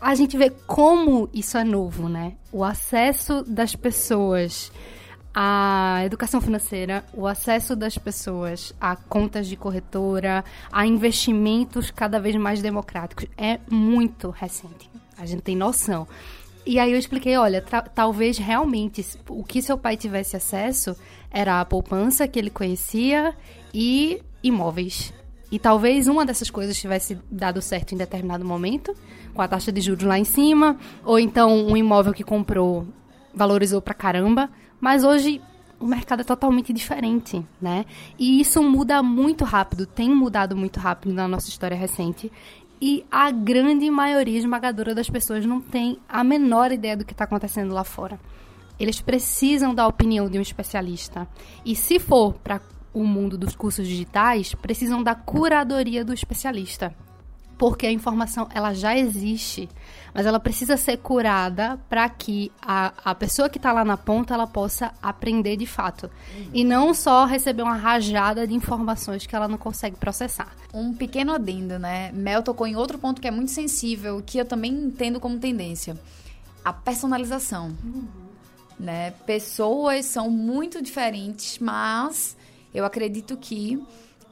A 0.00 0.14
gente 0.14 0.36
vê 0.36 0.50
como 0.50 1.28
isso 1.32 1.56
é 1.56 1.64
novo, 1.64 2.08
né? 2.08 2.34
O 2.52 2.62
acesso 2.62 3.42
das 3.44 3.74
pessoas 3.74 4.70
a 5.34 6.02
educação 6.04 6.40
financeira, 6.40 7.04
o 7.14 7.26
acesso 7.26 7.76
das 7.76 7.96
pessoas 7.96 8.72
a 8.80 8.96
contas 8.96 9.46
de 9.46 9.56
corretora, 9.56 10.44
a 10.72 10.86
investimentos 10.86 11.90
cada 11.90 12.18
vez 12.18 12.34
mais 12.36 12.60
democráticos 12.62 13.26
é 13.36 13.58
muito 13.70 14.30
recente. 14.30 14.90
A 15.16 15.26
gente 15.26 15.42
tem 15.42 15.56
noção. 15.56 16.06
E 16.66 16.78
aí 16.78 16.92
eu 16.92 16.98
expliquei, 16.98 17.36
olha, 17.36 17.64
talvez 17.94 18.36
realmente 18.36 19.04
o 19.28 19.42
que 19.42 19.62
seu 19.62 19.78
pai 19.78 19.96
tivesse 19.96 20.36
acesso 20.36 20.96
era 21.30 21.60
a 21.60 21.64
poupança 21.64 22.28
que 22.28 22.38
ele 22.38 22.50
conhecia 22.50 23.34
e 23.72 24.20
imóveis. 24.42 25.12
E 25.50 25.58
talvez 25.58 26.08
uma 26.08 26.26
dessas 26.26 26.50
coisas 26.50 26.76
tivesse 26.76 27.18
dado 27.30 27.62
certo 27.62 27.94
em 27.94 27.96
determinado 27.96 28.44
momento, 28.44 28.94
com 29.32 29.40
a 29.40 29.48
taxa 29.48 29.72
de 29.72 29.80
juros 29.80 30.04
lá 30.04 30.18
em 30.18 30.24
cima, 30.24 30.76
ou 31.04 31.18
então 31.18 31.66
um 31.66 31.76
imóvel 31.76 32.12
que 32.12 32.22
comprou 32.22 32.86
valorizou 33.34 33.80
pra 33.80 33.94
caramba, 33.94 34.50
mas 34.80 35.04
hoje 35.04 35.40
o 35.80 35.86
mercado 35.86 36.20
é 36.20 36.24
totalmente 36.24 36.72
diferente, 36.72 37.44
né? 37.60 37.84
E 38.18 38.40
isso 38.40 38.62
muda 38.62 39.02
muito 39.02 39.44
rápido, 39.44 39.86
tem 39.86 40.12
mudado 40.14 40.56
muito 40.56 40.80
rápido 40.80 41.14
na 41.14 41.28
nossa 41.28 41.48
história 41.48 41.76
recente. 41.76 42.30
E 42.80 43.04
a 43.10 43.30
grande 43.30 43.90
maioria 43.90 44.38
esmagadora 44.38 44.94
das 44.94 45.10
pessoas 45.10 45.44
não 45.44 45.60
tem 45.60 45.98
a 46.08 46.22
menor 46.22 46.70
ideia 46.70 46.96
do 46.96 47.04
que 47.04 47.12
está 47.12 47.24
acontecendo 47.24 47.74
lá 47.74 47.84
fora. 47.84 48.20
Eles 48.78 49.00
precisam 49.00 49.74
da 49.74 49.86
opinião 49.86 50.28
de 50.30 50.38
um 50.38 50.42
especialista. 50.42 51.26
E 51.64 51.74
se 51.74 51.98
for 51.98 52.34
para 52.34 52.60
o 52.94 53.04
mundo 53.04 53.36
dos 53.36 53.56
cursos 53.56 53.86
digitais, 53.86 54.54
precisam 54.54 55.02
da 55.02 55.14
curadoria 55.14 56.04
do 56.04 56.12
especialista 56.12 56.94
porque 57.58 57.86
a 57.86 57.92
informação 57.92 58.48
ela 58.54 58.72
já 58.72 58.96
existe, 58.96 59.68
mas 60.14 60.24
ela 60.24 60.38
precisa 60.38 60.76
ser 60.76 60.96
curada 60.98 61.78
para 61.88 62.08
que 62.08 62.52
a, 62.62 62.92
a 63.04 63.14
pessoa 63.14 63.48
que 63.48 63.58
está 63.58 63.72
lá 63.72 63.84
na 63.84 63.96
ponta 63.96 64.32
ela 64.32 64.46
possa 64.46 64.92
aprender 65.02 65.56
de 65.56 65.66
fato 65.66 66.04
uhum. 66.04 66.50
e 66.54 66.64
não 66.64 66.94
só 66.94 67.24
receber 67.24 67.62
uma 67.62 67.74
rajada 67.74 68.46
de 68.46 68.54
informações 68.54 69.26
que 69.26 69.34
ela 69.34 69.48
não 69.48 69.58
consegue 69.58 69.96
processar. 69.96 70.54
Um 70.72 70.94
pequeno 70.94 71.32
adendo, 71.32 71.78
né? 71.78 72.12
Mel 72.12 72.42
tocou 72.42 72.66
em 72.66 72.76
outro 72.76 72.98
ponto 72.98 73.20
que 73.20 73.26
é 73.26 73.30
muito 73.30 73.50
sensível, 73.50 74.22
que 74.24 74.38
eu 74.38 74.44
também 74.44 74.72
entendo 74.72 75.18
como 75.18 75.38
tendência. 75.38 75.98
a 76.64 76.72
personalização. 76.72 77.76
Né? 78.78 79.10
Pessoas 79.26 80.04
são 80.06 80.30
muito 80.30 80.80
diferentes, 80.80 81.58
mas 81.58 82.36
eu 82.72 82.84
acredito 82.84 83.36
que 83.36 83.82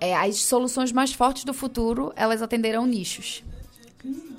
é, 0.00 0.14
as 0.14 0.36
soluções 0.42 0.92
mais 0.92 1.12
fortes 1.12 1.44
do 1.44 1.54
futuro, 1.54 2.12
elas 2.16 2.42
atenderão 2.42 2.86
nichos. 2.86 3.42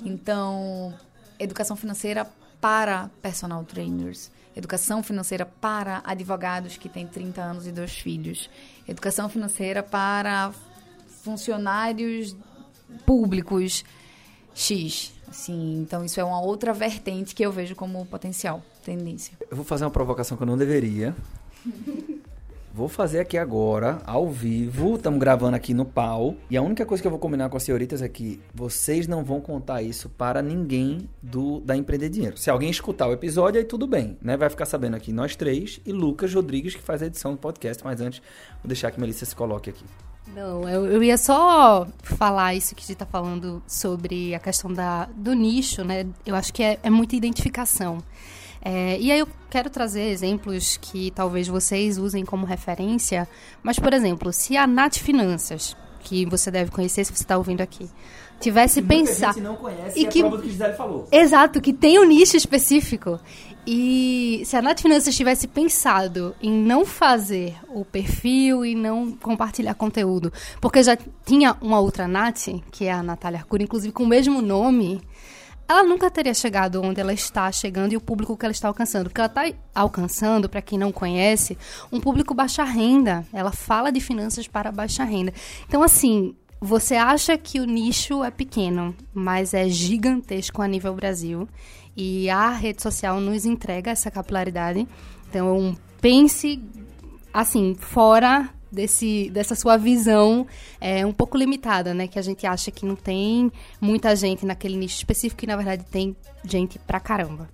Então, 0.04 0.94
educação 1.38 1.76
financeira 1.76 2.26
para 2.60 3.10
personal 3.22 3.64
trainers, 3.64 4.30
educação 4.56 5.02
financeira 5.02 5.46
para 5.46 6.02
advogados 6.04 6.76
que 6.76 6.88
têm 6.88 7.06
30 7.06 7.40
anos 7.40 7.66
e 7.66 7.72
dois 7.72 7.92
filhos, 7.92 8.50
educação 8.86 9.28
financeira 9.28 9.82
para 9.82 10.52
funcionários 11.22 12.36
públicos 13.04 13.84
X. 14.54 15.12
Assim, 15.28 15.80
então 15.80 16.04
isso 16.04 16.18
é 16.18 16.24
uma 16.24 16.40
outra 16.40 16.72
vertente 16.72 17.34
que 17.34 17.44
eu 17.44 17.52
vejo 17.52 17.76
como 17.76 18.04
potencial, 18.06 18.62
tendência. 18.82 19.34
Eu 19.50 19.56
vou 19.56 19.64
fazer 19.64 19.84
uma 19.84 19.90
provocação 19.90 20.36
que 20.36 20.42
eu 20.42 20.46
não 20.46 20.56
deveria. 20.56 21.14
Vou 22.78 22.88
fazer 22.88 23.18
aqui 23.18 23.36
agora, 23.36 23.98
ao 24.06 24.30
vivo. 24.30 24.94
Estamos 24.94 25.18
gravando 25.18 25.56
aqui 25.56 25.74
no 25.74 25.84
pau. 25.84 26.36
E 26.48 26.56
a 26.56 26.62
única 26.62 26.86
coisa 26.86 27.02
que 27.02 27.08
eu 27.08 27.10
vou 27.10 27.18
combinar 27.18 27.48
com 27.48 27.56
as 27.56 27.64
senhoritas 27.64 28.02
é 28.02 28.08
que 28.08 28.40
vocês 28.54 29.08
não 29.08 29.24
vão 29.24 29.40
contar 29.40 29.82
isso 29.82 30.08
para 30.08 30.40
ninguém 30.40 31.10
do 31.20 31.58
da 31.58 31.76
Empreender 31.76 32.08
Dinheiro. 32.08 32.36
Se 32.36 32.48
alguém 32.48 32.70
escutar 32.70 33.08
o 33.08 33.12
episódio, 33.12 33.58
aí 33.58 33.64
tudo 33.64 33.84
bem, 33.84 34.16
né? 34.22 34.36
Vai 34.36 34.48
ficar 34.48 34.64
sabendo 34.64 34.94
aqui 34.94 35.12
nós 35.12 35.34
três 35.34 35.80
e 35.84 35.90
Lucas 35.90 36.32
Rodrigues, 36.32 36.76
que 36.76 36.80
faz 36.80 37.02
a 37.02 37.06
edição 37.06 37.32
do 37.32 37.38
podcast. 37.38 37.82
Mas 37.82 38.00
antes, 38.00 38.22
vou 38.62 38.68
deixar 38.68 38.92
que 38.92 39.00
Melissa 39.00 39.26
se 39.26 39.34
coloque 39.34 39.70
aqui. 39.70 39.84
Não, 40.32 40.68
eu, 40.68 40.86
eu 40.86 41.02
ia 41.02 41.18
só 41.18 41.84
falar 42.04 42.54
isso 42.54 42.76
que 42.76 42.82
a 42.82 42.86
gente 42.86 42.92
está 42.92 43.06
falando 43.06 43.60
sobre 43.66 44.36
a 44.36 44.38
questão 44.38 44.72
da, 44.72 45.06
do 45.16 45.32
nicho, 45.32 45.82
né? 45.82 46.06
Eu 46.24 46.36
acho 46.36 46.52
que 46.52 46.62
é, 46.62 46.78
é 46.80 46.90
muita 46.90 47.16
identificação. 47.16 47.98
É, 48.62 48.98
e 48.98 49.10
aí 49.12 49.18
eu 49.18 49.28
quero 49.50 49.70
trazer 49.70 50.02
exemplos 50.10 50.76
que 50.76 51.10
talvez 51.12 51.46
vocês 51.48 51.96
usem 51.98 52.24
como 52.24 52.44
referência, 52.44 53.28
mas, 53.62 53.78
por 53.78 53.92
exemplo, 53.92 54.32
se 54.32 54.56
a 54.56 54.66
Nath 54.66 54.96
Finanças, 54.96 55.76
que 56.00 56.26
você 56.26 56.50
deve 56.50 56.70
conhecer 56.70 57.04
se 57.04 57.12
você 57.12 57.22
está 57.22 57.36
ouvindo 57.38 57.60
aqui, 57.60 57.88
tivesse 58.40 58.80
pensado... 58.82 59.34
gente 59.34 59.44
não 59.44 59.56
conhece 59.56 59.98
e 59.98 60.06
é 60.06 60.08
que- 60.08 60.18
a 60.18 60.22
prova 60.22 60.36
do 60.36 60.42
que 60.42 60.50
Gisele 60.50 60.74
falou. 60.74 61.08
Exato, 61.10 61.60
que 61.60 61.72
tem 61.72 61.98
um 61.98 62.04
nicho 62.04 62.36
específico. 62.36 63.18
E 63.70 64.42
se 64.46 64.56
a 64.56 64.62
Nath 64.62 64.80
Finanças 64.80 65.14
tivesse 65.14 65.46
pensado 65.46 66.34
em 66.40 66.50
não 66.50 66.86
fazer 66.86 67.54
o 67.68 67.84
perfil 67.84 68.64
e 68.64 68.74
não 68.74 69.12
compartilhar 69.12 69.74
conteúdo, 69.74 70.32
porque 70.60 70.82
já 70.82 70.96
tinha 71.26 71.54
uma 71.60 71.78
outra 71.78 72.08
Nath, 72.08 72.48
que 72.70 72.86
é 72.86 72.92
a 72.92 73.02
Natália 73.02 73.40
Arcuri, 73.40 73.64
inclusive 73.64 73.92
com 73.92 74.04
o 74.04 74.08
mesmo 74.08 74.40
nome, 74.40 75.02
ela 75.68 75.82
nunca 75.82 76.10
teria 76.10 76.32
chegado 76.32 76.80
onde 76.82 76.98
ela 76.98 77.12
está 77.12 77.52
chegando 77.52 77.92
e 77.92 77.96
o 77.96 78.00
público 78.00 78.36
que 78.36 78.46
ela 78.46 78.52
está 78.52 78.68
alcançando. 78.68 79.04
Porque 79.04 79.20
ela 79.20 79.28
está 79.28 79.52
alcançando, 79.74 80.48
para 80.48 80.62
quem 80.62 80.78
não 80.78 80.90
conhece, 80.90 81.58
um 81.92 82.00
público 82.00 82.32
baixa 82.32 82.64
renda. 82.64 83.26
Ela 83.32 83.52
fala 83.52 83.92
de 83.92 84.00
finanças 84.00 84.48
para 84.48 84.72
baixa 84.72 85.04
renda. 85.04 85.32
Então, 85.68 85.82
assim, 85.82 86.34
você 86.58 86.94
acha 86.94 87.36
que 87.36 87.60
o 87.60 87.64
nicho 87.64 88.24
é 88.24 88.30
pequeno, 88.30 88.96
mas 89.12 89.52
é 89.52 89.68
gigantesco 89.68 90.62
a 90.62 90.66
nível 90.66 90.94
Brasil. 90.94 91.46
E 91.94 92.30
a 92.30 92.50
rede 92.50 92.80
social 92.82 93.20
nos 93.20 93.44
entrega 93.44 93.90
essa 93.90 94.10
capilaridade. 94.10 94.88
Então, 95.28 95.76
pense, 96.00 96.62
assim, 97.32 97.74
fora 97.78 98.48
desse, 98.70 99.30
dessa 99.30 99.54
sua 99.54 99.76
visão 99.76 100.46
é, 100.80 101.04
um 101.04 101.12
pouco 101.12 101.36
limitada, 101.36 101.94
né? 101.94 102.06
Que 102.06 102.18
a 102.18 102.22
gente 102.22 102.46
acha 102.46 102.70
que 102.70 102.84
não 102.84 102.96
tem 102.96 103.50
muita 103.80 104.14
gente 104.14 104.44
naquele 104.44 104.76
nicho 104.76 104.96
específico 104.96 105.44
e, 105.44 105.46
na 105.46 105.56
verdade, 105.56 105.84
tem 105.90 106.16
gente 106.44 106.78
pra 106.78 107.00
caramba. 107.00 107.48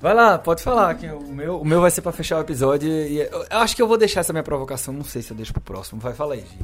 Vai 0.00 0.14
lá, 0.14 0.38
pode 0.38 0.62
falar, 0.62 0.94
que 0.94 1.06
o 1.06 1.20
meu, 1.20 1.60
o 1.60 1.64
meu 1.64 1.80
vai 1.80 1.90
ser 1.90 2.00
pra 2.00 2.10
fechar 2.10 2.38
o 2.38 2.40
episódio. 2.40 2.88
E 2.88 3.18
eu 3.20 3.46
eu 3.50 3.58
acho 3.58 3.76
que 3.76 3.82
eu 3.82 3.86
vou 3.86 3.98
deixar 3.98 4.20
essa 4.20 4.32
minha 4.32 4.42
provocação, 4.42 4.94
não 4.94 5.04
sei 5.04 5.20
se 5.20 5.30
eu 5.30 5.36
deixo 5.36 5.52
pro 5.52 5.60
próximo. 5.60 6.00
Vai, 6.00 6.14
fala 6.14 6.34
aí, 6.34 6.40
Gi. 6.40 6.58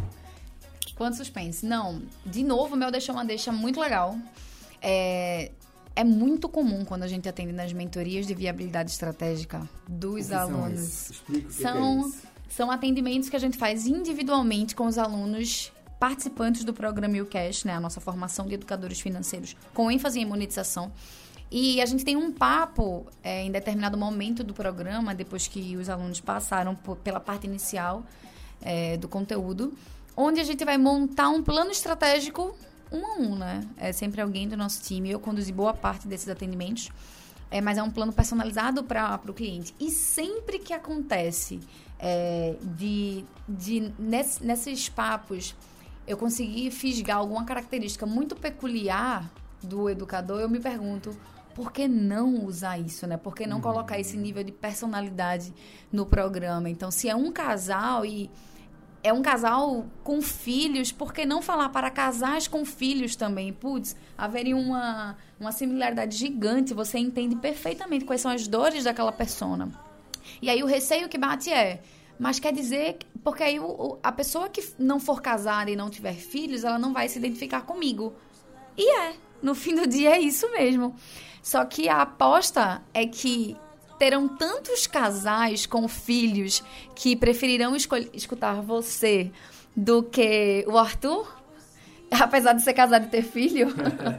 Quanto 0.94 1.18
suspense? 1.18 1.66
Não, 1.66 2.00
de 2.24 2.42
novo, 2.42 2.74
o 2.74 2.78
Mel 2.78 2.90
deixou 2.90 3.14
uma 3.14 3.24
deixa 3.24 3.52
muito 3.52 3.78
legal. 3.78 4.16
É, 4.80 5.50
é 5.94 6.02
muito 6.02 6.48
comum 6.48 6.84
quando 6.84 7.02
a 7.02 7.06
gente 7.08 7.28
atende 7.28 7.52
nas 7.52 7.72
mentorias 7.72 8.26
de 8.26 8.34
viabilidade 8.34 8.90
estratégica 8.90 9.68
dos 9.86 10.32
alunos. 10.32 11.10
Explica 11.10 11.46
o 11.46 11.50
que 11.50 11.54
São, 11.54 11.72
que 11.72 12.04
é 12.04 12.08
isso. 12.08 12.22
São 12.48 12.70
atendimentos 12.70 13.28
que 13.28 13.36
a 13.36 13.38
gente 13.38 13.56
faz 13.56 13.86
individualmente 13.86 14.74
com 14.74 14.86
os 14.86 14.98
alunos 14.98 15.72
participantes 15.98 16.64
do 16.64 16.72
programa 16.74 17.16
UCash, 17.18 17.64
né, 17.64 17.74
a 17.74 17.80
nossa 17.80 18.00
formação 18.00 18.46
de 18.46 18.54
educadores 18.54 19.00
financeiros, 19.00 19.56
com 19.72 19.90
ênfase 19.90 20.20
em 20.20 20.24
monetização. 20.24 20.92
E 21.50 21.80
a 21.80 21.86
gente 21.86 22.04
tem 22.04 22.16
um 22.16 22.32
papo 22.32 23.06
é, 23.22 23.44
em 23.44 23.50
determinado 23.50 23.96
momento 23.96 24.42
do 24.42 24.52
programa, 24.52 25.14
depois 25.14 25.46
que 25.46 25.76
os 25.76 25.88
alunos 25.88 26.20
passaram 26.20 26.74
por- 26.74 26.96
pela 26.96 27.20
parte 27.20 27.46
inicial 27.46 28.04
é, 28.60 28.96
do 28.96 29.06
conteúdo, 29.08 29.72
onde 30.16 30.40
a 30.40 30.44
gente 30.44 30.64
vai 30.64 30.76
montar 30.76 31.28
um 31.28 31.42
plano 31.42 31.70
estratégico 31.70 32.56
um 32.90 33.04
a 33.04 33.14
um, 33.18 33.36
né? 33.36 33.66
É 33.76 33.92
sempre 33.92 34.20
alguém 34.20 34.48
do 34.48 34.56
nosso 34.56 34.82
time. 34.82 35.10
Eu 35.10 35.18
conduzi 35.20 35.52
boa 35.52 35.74
parte 35.74 36.06
desses 36.06 36.28
atendimentos. 36.28 36.88
É, 37.50 37.60
mas 37.60 37.78
é 37.78 37.82
um 37.82 37.90
plano 37.90 38.12
personalizado 38.12 38.82
para 38.82 39.20
o 39.28 39.32
cliente. 39.32 39.74
E 39.78 39.90
sempre 39.90 40.58
que 40.58 40.72
acontece 40.72 41.60
é, 41.98 42.56
de, 42.60 43.24
de 43.48 43.92
ness- 43.98 44.40
nesses 44.40 44.88
papos 44.88 45.54
eu 46.06 46.16
conseguir 46.16 46.70
fisgar 46.70 47.18
alguma 47.18 47.44
característica 47.44 48.04
muito 48.06 48.36
peculiar 48.36 49.30
do 49.62 49.88
educador, 49.88 50.40
eu 50.40 50.48
me 50.48 50.60
pergunto 50.60 51.16
por 51.54 51.72
que 51.72 51.88
não 51.88 52.44
usar 52.44 52.78
isso, 52.78 53.06
né? 53.06 53.16
Por 53.16 53.34
que 53.34 53.46
não 53.46 53.60
colocar 53.60 53.98
esse 53.98 54.16
nível 54.16 54.44
de 54.44 54.52
personalidade 54.52 55.54
no 55.90 56.04
programa? 56.04 56.68
Então, 56.68 56.90
se 56.90 57.08
é 57.08 57.16
um 57.16 57.32
casal 57.32 58.04
e 58.04 58.30
é 59.06 59.12
um 59.12 59.22
casal 59.22 59.86
com 60.02 60.20
filhos, 60.20 60.90
por 60.90 61.12
que 61.12 61.24
não 61.24 61.40
falar 61.40 61.68
para 61.68 61.90
casais 61.90 62.48
com 62.48 62.64
filhos 62.64 63.14
também? 63.14 63.52
Putz, 63.52 63.94
haveria 64.18 64.56
uma, 64.56 65.16
uma 65.38 65.52
similaridade 65.52 66.16
gigante, 66.16 66.74
você 66.74 66.98
entende 66.98 67.36
perfeitamente 67.36 68.04
quais 68.04 68.20
são 68.20 68.30
as 68.32 68.48
dores 68.48 68.84
daquela 68.84 69.12
persona. 69.12 69.70
E 70.42 70.50
aí 70.50 70.60
o 70.62 70.66
receio 70.66 71.08
que 71.08 71.16
bate 71.16 71.52
é, 71.52 71.82
mas 72.18 72.40
quer 72.40 72.52
dizer, 72.52 72.94
que- 72.94 73.06
porque 73.22 73.44
aí 73.44 73.60
o- 73.60 73.98
a 74.02 74.10
pessoa 74.10 74.48
que 74.48 74.62
não 74.78 74.98
for 74.98 75.22
casada 75.22 75.70
e 75.70 75.76
não 75.76 75.88
tiver 75.88 76.14
filhos, 76.14 76.64
ela 76.64 76.78
não 76.78 76.92
vai 76.92 77.08
se 77.08 77.18
identificar 77.18 77.62
comigo. 77.62 78.12
E 78.76 78.90
é, 79.02 79.14
no 79.40 79.54
fim 79.54 79.74
do 79.76 79.86
dia 79.86 80.16
é 80.16 80.20
isso 80.20 80.50
mesmo. 80.52 80.96
Só 81.42 81.64
que 81.64 81.88
a 81.88 82.02
aposta 82.02 82.82
é 82.92 83.06
que 83.06 83.56
terão 83.98 84.28
tantos 84.28 84.86
casais 84.86 85.66
com 85.66 85.88
filhos 85.88 86.62
que 86.94 87.16
preferirão 87.16 87.74
escutar 87.76 88.60
você 88.62 89.30
do 89.76 90.02
que 90.02 90.64
o 90.66 90.78
Arthur, 90.78 91.26
apesar 92.10 92.52
de 92.52 92.62
ser 92.62 92.72
casado 92.72 93.06
e 93.06 93.08
ter 93.08 93.22
filho, 93.22 93.68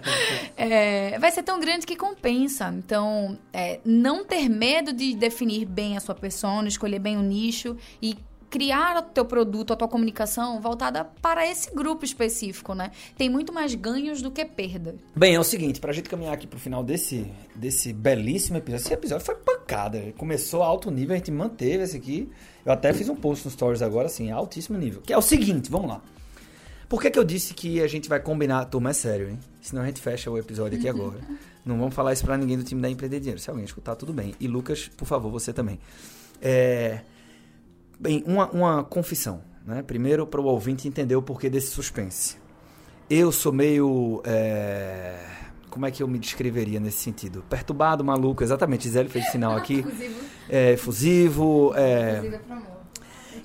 é, 0.56 1.18
vai 1.20 1.32
ser 1.32 1.44
tão 1.44 1.60
grande 1.60 1.86
que 1.86 1.96
compensa. 1.96 2.74
Então, 2.78 3.38
é, 3.52 3.80
não 3.84 4.24
ter 4.24 4.50
medo 4.50 4.94
de 4.94 5.16
definir 5.16 5.66
bem 5.66 5.98
a 5.98 6.00
sua 6.00 6.16
persona, 6.16 6.68
escolher 6.68 7.00
bem 7.00 7.18
o 7.18 7.22
nicho 7.22 7.76
e 8.02 8.18
criar 8.50 8.98
o 8.98 9.02
teu 9.02 9.26
produto, 9.26 9.74
a 9.74 9.76
tua 9.76 9.88
comunicação 9.88 10.62
voltada 10.62 11.04
para 11.22 11.46
esse 11.50 11.74
grupo 11.74 12.06
específico, 12.06 12.74
né? 12.74 12.92
Tem 13.18 13.30
muito 13.30 13.54
mais 13.54 13.76
ganhos 13.76 14.22
do 14.22 14.32
que 14.32 14.46
perda. 14.46 14.96
Bem, 15.16 15.36
é 15.36 15.40
o 15.40 15.44
seguinte, 15.44 15.80
pra 15.80 15.94
gente 15.94 16.10
caminhar 16.10 16.34
aqui 16.34 16.48
pro 16.48 16.60
final 16.60 16.84
desse, 16.84 17.30
desse 17.56 17.92
belíssimo 17.94 18.58
episódio. 18.58 18.86
Esse 18.86 18.94
episódio 18.94 19.26
foi 19.26 19.36
pancada. 19.36 20.14
Começou 20.18 20.64
a 20.64 20.68
alto 20.68 20.90
nível, 20.90 21.14
a 21.14 21.18
gente 21.18 21.32
manteve 21.32 21.84
esse 21.84 21.98
aqui. 21.98 22.30
Eu 22.66 22.72
até 22.72 22.94
fiz 22.94 23.10
um 23.10 23.16
post 23.16 23.46
no 23.46 23.52
Stories 23.52 23.82
agora, 23.82 24.08
assim, 24.08 24.32
altíssimo 24.32 24.78
nível. 24.78 25.02
Que 25.02 25.14
é 25.14 25.18
o 25.18 25.22
seguinte, 25.22 25.70
vamos 25.70 25.90
lá. 25.90 26.02
Por 26.90 27.02
que, 27.02 27.12
que 27.12 27.20
eu 27.20 27.24
disse 27.24 27.54
que 27.54 27.82
a 27.82 27.88
gente 27.88 28.08
vai 28.08 28.20
combinar? 28.20 28.64
Turma, 28.66 28.92
é 28.92 28.94
sério, 28.94 29.30
hein? 29.30 29.40
Senão 29.62 29.82
a 29.82 29.86
gente 29.86 30.00
fecha 30.00 30.32
o 30.32 30.38
episódio 30.38 30.78
aqui 30.78 30.88
agora. 30.88 31.20
Não 31.66 31.78
vamos 31.78 31.94
falar 31.94 32.14
isso 32.14 32.24
pra 32.24 32.38
ninguém 32.38 32.58
do 32.58 32.64
time 32.64 32.82
da 32.82 32.90
Empreender 32.90 33.20
Dinheiro. 33.20 33.42
Se 33.42 33.50
alguém 33.50 33.66
escutar, 33.66 33.96
tudo 33.98 34.14
bem. 34.14 34.34
E 34.40 34.48
Lucas, 34.48 34.90
por 34.96 35.06
favor, 35.06 35.30
você 35.30 35.52
também. 35.52 35.78
É... 36.42 37.02
Bem, 38.00 38.24
uma, 38.28 38.50
uma 38.52 38.84
confissão, 38.84 39.42
né? 39.66 39.82
Primeiro, 39.82 40.26
para 40.28 40.40
o 40.40 40.46
ouvinte 40.46 40.88
entender 40.88 41.16
o 41.16 41.22
porquê 41.22 41.50
desse 41.50 41.68
suspense. 41.68 42.38
Eu 43.10 43.32
sou 43.32 43.52
meio. 43.52 44.22
é, 44.26 45.18
Como 45.70 45.86
é 45.86 45.92
que 45.92 46.04
eu 46.04 46.08
me 46.08 46.20
descreveria 46.20 46.80
nesse 46.80 47.00
sentido? 47.00 47.44
Perturbado, 47.50 48.04
maluco, 48.04 48.44
exatamente. 48.44 48.84
Gisele 48.84 49.10
fez 49.10 49.30
sinal 49.32 49.56
aqui. 49.56 49.86
É, 50.50 50.72
efusivo. 50.72 51.74
É, 51.76 52.40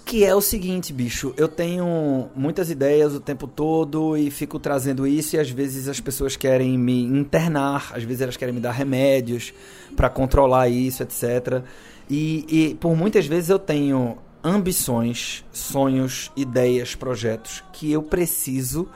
que 0.04 0.24
é 0.24 0.34
o 0.34 0.40
seguinte, 0.40 0.92
bicho, 0.92 1.34
eu 1.36 1.48
tenho 1.48 2.28
muitas 2.34 2.70
ideias 2.70 3.14
o 3.14 3.18
tempo 3.20 3.46
todo 3.46 4.16
e 4.16 4.30
fico 4.30 4.58
trazendo 4.58 5.06
isso 5.06 5.36
e 5.36 5.38
às 5.38 5.50
vezes 5.50 5.88
as 5.88 6.00
pessoas 6.00 6.36
querem 6.36 6.78
me 6.78 7.02
internar, 7.04 7.92
às 7.94 8.02
vezes 8.04 8.20
elas 8.20 8.36
querem 8.36 8.54
me 8.54 8.60
dar 8.60 8.72
remédios 8.72 9.52
pra 9.96 10.08
controlar 10.08 10.68
isso, 10.68 11.02
etc. 11.02 11.62
E, 12.08 12.44
e 12.48 12.74
por 12.76 12.96
muitas 12.96 13.26
vezes 13.26 13.50
eu 13.50 13.58
tenho 13.58 14.18
ambições, 14.42 15.44
sonhos, 15.52 16.32
ideias, 16.36 16.94
projetos 16.94 17.62
que 17.72 17.90
eu 17.92 18.02
preciso 18.02 18.88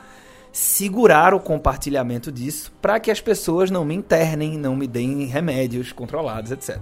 segurar 0.53 1.35
o 1.35 1.41
compartilhamento 1.41 2.33
disso 2.33 2.73
para 2.81 2.99
que 2.99 3.11
as 3.11 3.21
pessoas 3.21 3.71
não 3.71 3.85
me 3.85 3.95
internem, 3.95 4.57
não 4.57 4.75
me 4.75 4.87
deem 4.87 5.27
remédios 5.27 5.93
controlados, 5.93 6.51
etc. 6.51 6.79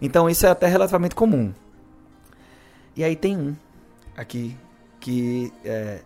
Então 0.00 0.28
isso 0.28 0.46
é 0.46 0.50
até 0.50 0.66
relativamente 0.66 1.14
comum. 1.14 1.52
E 2.96 3.04
aí 3.04 3.14
tem 3.14 3.36
um 3.36 3.54
aqui 4.16 4.56
que 5.00 5.52
é, 5.64 6.00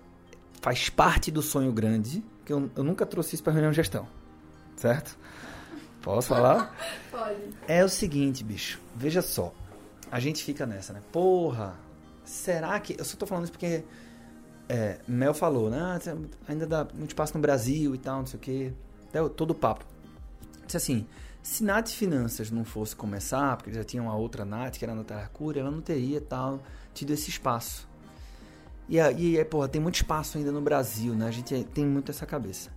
faz 0.61 0.89
parte 0.89 1.31
do 1.31 1.41
sonho 1.41 1.73
grande, 1.73 2.25
que 2.45 2.53
eu, 2.53 2.71
eu 2.75 2.83
nunca 2.83 3.07
trouxe 3.07 3.35
isso 3.35 3.45
para 3.45 3.53
reunião 3.53 3.71
de 3.71 3.77
gestão, 3.77 4.09
certo? 4.77 5.17
Posso 6.03 6.29
falar? 6.29 6.75
Pode. 7.11 7.37
É 7.67 7.85
o 7.85 7.89
seguinte, 7.89 8.43
bicho, 8.43 8.81
veja 8.97 9.23
só. 9.23 9.53
A 10.11 10.21
gente 10.21 10.43
fica 10.43 10.67
nessa, 10.67 10.93
né? 10.93 11.01
Porra, 11.13 11.75
será 12.25 12.79
que. 12.81 12.97
Eu 12.99 13.05
só 13.05 13.17
tô 13.17 13.27
falando 13.27 13.45
isso 13.45 13.53
porque. 13.53 13.85
É, 14.69 14.99
Mel 15.09 15.33
falou, 15.33 15.71
né? 15.71 15.81
Ah, 15.81 15.99
ainda 16.47 16.67
dá 16.67 16.87
muito 16.95 17.11
espaço 17.11 17.35
no 17.35 17.41
Brasil 17.41 17.95
e 17.95 17.99
tal, 17.99 18.19
não 18.19 18.27
sei 18.27 18.37
o 18.37 18.41
quê. 18.41 18.73
Até 19.09 19.27
todo 19.31 19.53
o 19.53 19.55
papo. 19.55 19.85
Disse 20.67 20.77
assim: 20.77 21.07
se 21.43 21.65
Nath 21.65 21.89
Finanças 21.89 22.51
não 22.51 22.65
fosse 22.65 22.95
começar, 22.95 23.57
porque 23.57 23.73
já 23.73 23.83
tinha 23.83 24.03
uma 24.03 24.15
outra 24.15 24.45
Nath, 24.45 24.77
que 24.77 24.85
era 24.85 24.93
a 24.93 24.97
Natália 24.97 25.27
Cury, 25.33 25.61
ela 25.61 25.71
não 25.71 25.81
teria 25.81 26.21
tal, 26.21 26.63
tido 26.93 27.13
esse 27.13 27.31
espaço. 27.31 27.89
E 28.89 29.01
aí, 29.01 29.43
porra, 29.45 29.69
tem 29.69 29.81
muito 29.81 29.97
espaço 29.97 30.39
ainda 30.39 30.53
no 30.53 30.61
Brasil, 30.61 31.15
né? 31.15 31.27
A 31.27 31.31
gente 31.31 31.65
tem 31.73 31.87
muito 31.87 32.11
essa 32.11 32.27
cabeça. 32.27 32.71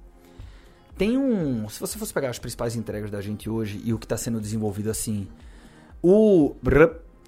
Tem 0.98 1.18
um. 1.18 1.68
Se 1.70 1.80
você 1.80 1.98
fosse 1.98 2.14
pegar 2.14 2.30
as 2.30 2.40
principais 2.40 2.76
entregas 2.76 3.10
da 3.10 3.22
gente 3.22 3.50
hoje 3.50 3.82
e 3.84 3.94
o 3.94 3.98
que 3.98 4.06
está 4.06 4.18
sendo 4.18 4.40
desenvolvido 4.40 4.90
assim. 4.90 5.28
O. 6.02 6.56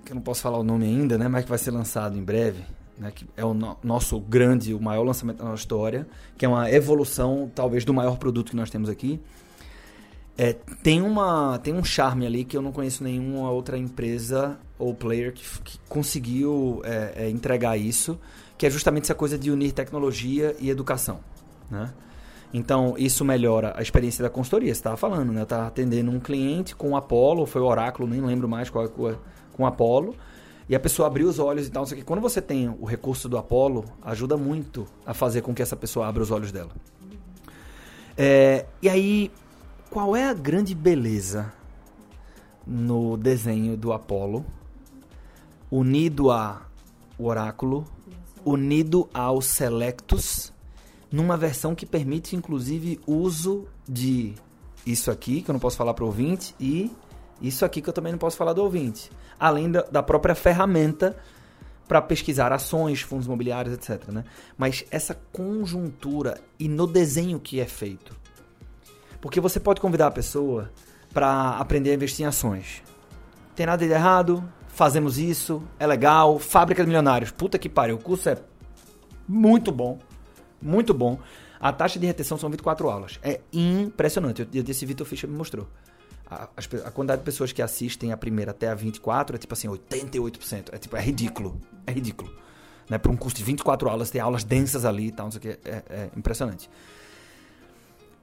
Que 0.05 0.11
eu 0.11 0.15
não 0.15 0.21
posso 0.21 0.41
falar 0.41 0.57
o 0.57 0.63
nome 0.63 0.85
ainda, 0.85 1.17
né? 1.17 1.27
Mas 1.27 1.43
que 1.43 1.49
vai 1.49 1.57
ser 1.57 1.71
lançado 1.71 2.17
em 2.17 2.23
breve. 2.23 2.63
Né, 2.95 3.09
que 3.09 3.27
é 3.35 3.43
o 3.43 3.55
no 3.55 3.75
nosso 3.83 4.19
grande, 4.19 4.71
o 4.71 4.79
maior 4.79 5.01
lançamento 5.03 5.37
da 5.37 5.45
nossa 5.45 5.61
história. 5.61 6.07
Que 6.37 6.45
é 6.45 6.47
uma 6.47 6.69
evolução, 6.71 7.51
talvez, 7.53 7.83
do 7.83 7.93
maior 7.93 8.17
produto 8.17 8.51
que 8.51 8.55
nós 8.55 8.69
temos 8.69 8.89
aqui. 8.89 9.19
É, 10.37 10.53
tem, 10.81 11.01
uma, 11.01 11.59
tem 11.59 11.73
um 11.73 11.83
charme 11.83 12.25
ali 12.25 12.43
que 12.43 12.57
eu 12.57 12.61
não 12.61 12.71
conheço 12.71 13.03
nenhuma 13.03 13.51
outra 13.51 13.77
empresa 13.77 14.57
ou 14.79 14.93
player 14.93 15.31
que, 15.31 15.43
que 15.61 15.79
conseguiu 15.87 16.81
é, 16.83 17.13
é, 17.15 17.29
entregar 17.29 17.77
isso, 17.77 18.19
que 18.57 18.65
é 18.65 18.69
justamente 18.69 19.03
essa 19.03 19.15
coisa 19.15 19.37
de 19.37 19.51
unir 19.51 19.73
tecnologia 19.73 20.55
e 20.59 20.69
educação. 20.69 21.19
Né? 21.69 21.93
Então, 22.51 22.95
isso 22.97 23.23
melhora 23.23 23.73
a 23.75 23.81
experiência 23.81 24.23
da 24.23 24.29
consultoria. 24.29 24.73
Você 24.73 24.79
estava 24.79 24.97
falando, 24.97 25.31
né? 25.31 25.41
Estava 25.41 25.67
atendendo 25.67 26.11
um 26.11 26.19
cliente 26.19 26.75
com 26.75 26.91
o 26.91 26.95
Apollo, 26.95 27.47
foi 27.47 27.61
o 27.61 27.65
Oráculo, 27.65 28.07
nem 28.07 28.21
lembro 28.21 28.47
mais 28.47 28.69
qual 28.69 28.85
é 28.85 29.15
com 29.53 29.63
o 29.63 29.65
Apollo. 29.65 30.15
E 30.67 30.75
a 30.75 30.79
pessoa 30.79 31.07
abriu 31.07 31.27
os 31.27 31.39
olhos 31.39 31.67
e 31.67 31.71
tal. 31.71 31.85
Só 31.85 31.95
que 31.95 32.03
quando 32.03 32.21
você 32.21 32.41
tem 32.41 32.69
o 32.69 32.85
recurso 32.85 33.29
do 33.29 33.37
Apollo, 33.37 33.85
ajuda 34.01 34.37
muito 34.37 34.87
a 35.05 35.13
fazer 35.13 35.41
com 35.41 35.53
que 35.53 35.61
essa 35.61 35.75
pessoa 35.75 36.07
abra 36.07 36.23
os 36.23 36.31
olhos 36.31 36.51
dela. 36.51 36.71
É, 38.17 38.65
e 38.81 38.89
aí, 38.89 39.31
qual 39.89 40.15
é 40.15 40.29
a 40.29 40.33
grande 40.33 40.73
beleza 40.75 41.51
no 42.65 43.17
desenho 43.17 43.75
do 43.75 43.91
Apollo, 43.91 44.45
unido 45.69 46.31
a 46.31 46.61
o 47.17 47.27
Oráculo, 47.27 47.85
unido 48.43 49.07
ao 49.13 49.41
Selectus 49.41 50.51
numa 51.13 51.37
versão 51.37 51.75
que 51.75 51.85
permite, 51.85 52.35
inclusive, 52.35 52.99
uso 53.05 53.67
de 53.87 54.33
isso 54.83 55.11
aqui, 55.11 55.43
que 55.43 55.51
eu 55.51 55.53
não 55.53 55.59
posso 55.59 55.77
falar 55.77 55.93
para 55.93 56.03
o 56.03 56.07
ouvinte, 56.07 56.55
e 56.59 56.91
isso 57.43 57.65
aqui 57.65 57.81
que 57.81 57.89
eu 57.89 57.93
também 57.93 58.11
não 58.11 58.19
posso 58.19 58.37
falar 58.37 58.53
do 58.53 58.63
ouvinte. 58.63 59.11
Além 59.39 59.69
da, 59.69 59.81
da 59.83 60.01
própria 60.01 60.33
ferramenta 60.33 61.15
para 61.87 62.01
pesquisar 62.01 62.51
ações, 62.51 63.01
fundos 63.01 63.27
imobiliários, 63.27 63.73
etc. 63.75 64.09
Né? 64.09 64.23
Mas 64.57 64.85
essa 64.89 65.13
conjuntura 65.31 66.39
e 66.57 66.67
no 66.67 66.87
desenho 66.87 67.39
que 67.39 67.59
é 67.59 67.65
feito. 67.65 68.15
Porque 69.21 69.39
você 69.39 69.59
pode 69.59 69.81
convidar 69.81 70.07
a 70.07 70.11
pessoa 70.11 70.71
para 71.13 71.57
aprender 71.57 71.91
a 71.91 71.93
investir 71.93 72.25
em 72.25 72.27
ações. 72.27 72.81
Tem 73.55 73.65
nada 73.65 73.85
de 73.85 73.91
errado, 73.91 74.43
fazemos 74.67 75.19
isso, 75.19 75.61
é 75.77 75.85
legal, 75.85 76.39
fábrica 76.39 76.81
de 76.81 76.87
milionários. 76.87 77.29
Puta 77.29 77.59
que 77.59 77.69
pariu, 77.69 77.97
o 77.97 77.99
curso 77.99 78.29
é 78.29 78.37
muito 79.27 79.71
bom 79.71 79.99
muito 80.63 80.93
bom. 80.93 81.19
A 81.59 81.71
taxa 81.71 81.99
de 81.99 82.05
retenção 82.05 82.37
são 82.37 82.49
24 82.49 82.89
aulas. 82.89 83.19
É 83.21 83.41
impressionante. 83.51 84.47
Eu, 84.53 84.63
desse 84.63 84.85
Vitor 84.85 85.05
Fischer 85.05 85.29
me 85.29 85.35
mostrou. 85.35 85.67
A, 86.33 86.87
a, 86.87 86.91
quantidade 86.91 87.21
de 87.21 87.25
pessoas 87.25 87.51
que 87.51 87.61
assistem 87.61 88.11
a 88.11 88.17
primeira 88.17 88.51
até 88.51 88.69
a 88.69 88.75
24 88.75 89.35
é 89.35 89.39
tipo 89.39 89.53
assim, 89.53 89.67
88%. 89.67 90.69
É 90.71 90.77
tipo, 90.77 90.95
é 90.95 91.01
ridículo. 91.01 91.59
É 91.85 91.91
ridículo. 91.91 92.33
Né? 92.89 92.97
Para 92.97 93.11
um 93.11 93.15
curso 93.15 93.37
de 93.37 93.43
24 93.43 93.89
aulas, 93.89 94.09
tem 94.09 94.21
aulas 94.21 94.43
densas 94.43 94.85
ali 94.85 95.07
e 95.07 95.11
tal, 95.11 95.25
não 95.27 95.31
sei 95.31 95.39
o 95.39 95.41
que. 95.41 95.49
É, 95.69 95.83
é 95.89 96.09
impressionante. 96.17 96.69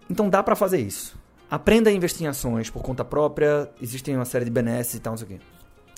Então 0.09 0.29
dá 0.29 0.43
para 0.43 0.57
fazer 0.57 0.79
isso. 0.79 1.17
Aprenda 1.51 1.91
a 1.91 1.93
investir 1.93 2.25
em 2.25 2.29
ações 2.29 2.71
por 2.71 2.83
conta 2.83 3.05
própria. 3.05 3.71
Existem 3.81 4.15
uma 4.17 4.25
série 4.25 4.45
de 4.45 4.51
benesses 4.51 4.95
e 4.95 5.01
tal, 5.01 5.13
não 5.13 5.19
sei 5.19 5.27
o 5.27 5.31
que. 5.31 5.41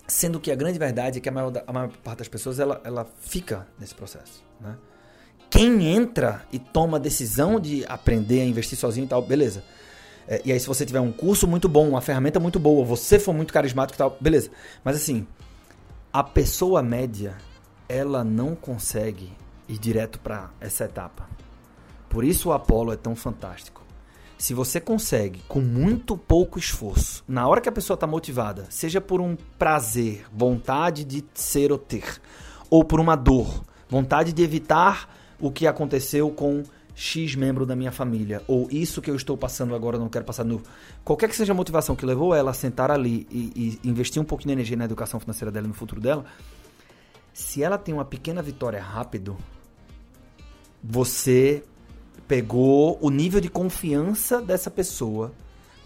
Sendo 0.07 0.41
que 0.41 0.51
a 0.51 0.55
grande 0.55 0.79
verdade 0.79 1.19
é 1.19 1.21
que 1.21 1.29
a 1.29 1.33
maior, 1.33 1.53
a 1.67 1.73
maior 1.73 1.91
parte 2.03 2.19
das 2.19 2.29
pessoas 2.29 2.59
ela, 2.59 2.81
ela 2.85 3.07
fica 3.21 3.67
nesse 3.79 3.95
processo. 3.95 4.45
Né? 4.61 4.77
quem 5.53 5.87
entra 5.87 6.43
e 6.51 6.59
toma 6.59 6.97
a 6.97 7.01
decisão 7.01 7.61
de 7.61 7.85
aprender 7.87 8.41
a 8.41 8.45
investir 8.47 8.79
sozinho 8.79 9.05
e 9.05 9.07
tal, 9.07 9.21
beleza. 9.21 9.63
É, 10.27 10.41
e 10.45 10.53
aí, 10.53 10.61
se 10.61 10.67
você 10.67 10.87
tiver 10.87 11.01
um 11.01 11.13
curso 11.13 11.47
muito 11.47 11.69
bom, 11.69 11.89
uma 11.89 12.01
ferramenta 12.01 12.39
muito 12.39 12.59
boa, 12.59 12.85
você 12.85 13.19
for 13.19 13.35
muito 13.35 13.53
carismático 13.53 13.97
e 13.97 13.99
tal, 13.99 14.17
beleza. 14.21 14.51
Mas 14.85 14.97
assim, 14.97 15.27
a 16.13 16.23
pessoa 16.23 16.83
média, 16.83 17.37
ela 17.89 18.23
não 18.23 18.55
consegue 18.55 19.33
ir 19.69 19.79
direto 19.79 20.19
para 20.21 20.51
essa 20.61 20.85
etapa. 20.85 21.29
Por 22.09 22.25
isso 22.25 22.51
o 22.51 22.53
Apollo 22.53 22.93
é 22.93 22.97
tão 22.97 23.17
fantástico. 23.17 23.83
Se 24.37 24.55
você 24.55 24.81
consegue, 24.81 25.41
com 25.47 25.61
muito 25.61 26.17
pouco 26.17 26.59
esforço, 26.59 27.23
na 27.29 27.47
hora 27.47 27.61
que 27.61 27.69
a 27.69 27.73
pessoa 27.73 27.95
está 27.95 28.07
motivada, 28.07 28.67
seja 28.71 29.01
por 29.01 29.21
um 29.21 29.37
prazer, 29.57 30.27
vontade 30.33 31.05
de 31.05 31.25
ser 31.33 31.71
ou 31.71 31.79
ter, 31.79 32.21
ou 32.69 32.85
por 32.85 32.99
uma 32.99 33.15
dor, 33.15 33.63
vontade 33.89 34.33
de 34.33 34.43
evitar 34.43 35.09
o 35.41 35.51
que 35.51 35.67
aconteceu 35.67 36.31
com 36.31 36.63
X 36.95 37.35
membro 37.35 37.65
da 37.65 37.75
minha 37.75 37.91
família, 37.91 38.43
ou 38.47 38.69
isso 38.71 39.01
que 39.01 39.11
eu 39.11 39.17
estou 39.17 39.37
passando 39.37 39.75
agora 39.75 39.99
não 39.99 40.09
quero 40.09 40.25
passar 40.25 40.45
novo. 40.45 40.65
Qualquer 41.05 41.29
que 41.29 41.37
seja 41.37 41.53
a 41.53 41.57
motivação 41.57 41.97
que 41.97 42.05
levou 42.05 42.35
ela 42.35 42.51
a 42.51 42.55
sentar 42.55 42.91
ali 42.91 43.27
e, 43.31 43.79
e 43.83 43.89
investir 43.89 44.21
um 44.21 44.25
pouquinho 44.25 44.49
de 44.49 44.53
energia 44.55 44.77
na 44.77 44.85
educação 44.85 45.19
financeira 45.19 45.51
dela 45.51 45.67
e 45.67 45.69
no 45.69 45.75
futuro 45.75 46.01
dela, 46.01 46.25
se 47.33 47.63
ela 47.63 47.79
tem 47.79 47.95
uma 47.95 48.05
pequena 48.05 48.43
vitória 48.43 48.81
rápido, 48.81 49.37
você 50.83 51.65
pegou 52.29 52.99
o 53.01 53.11
nível 53.11 53.41
de 53.41 53.49
confiança 53.49 54.41
dessa 54.41 54.71
pessoa 54.71 55.33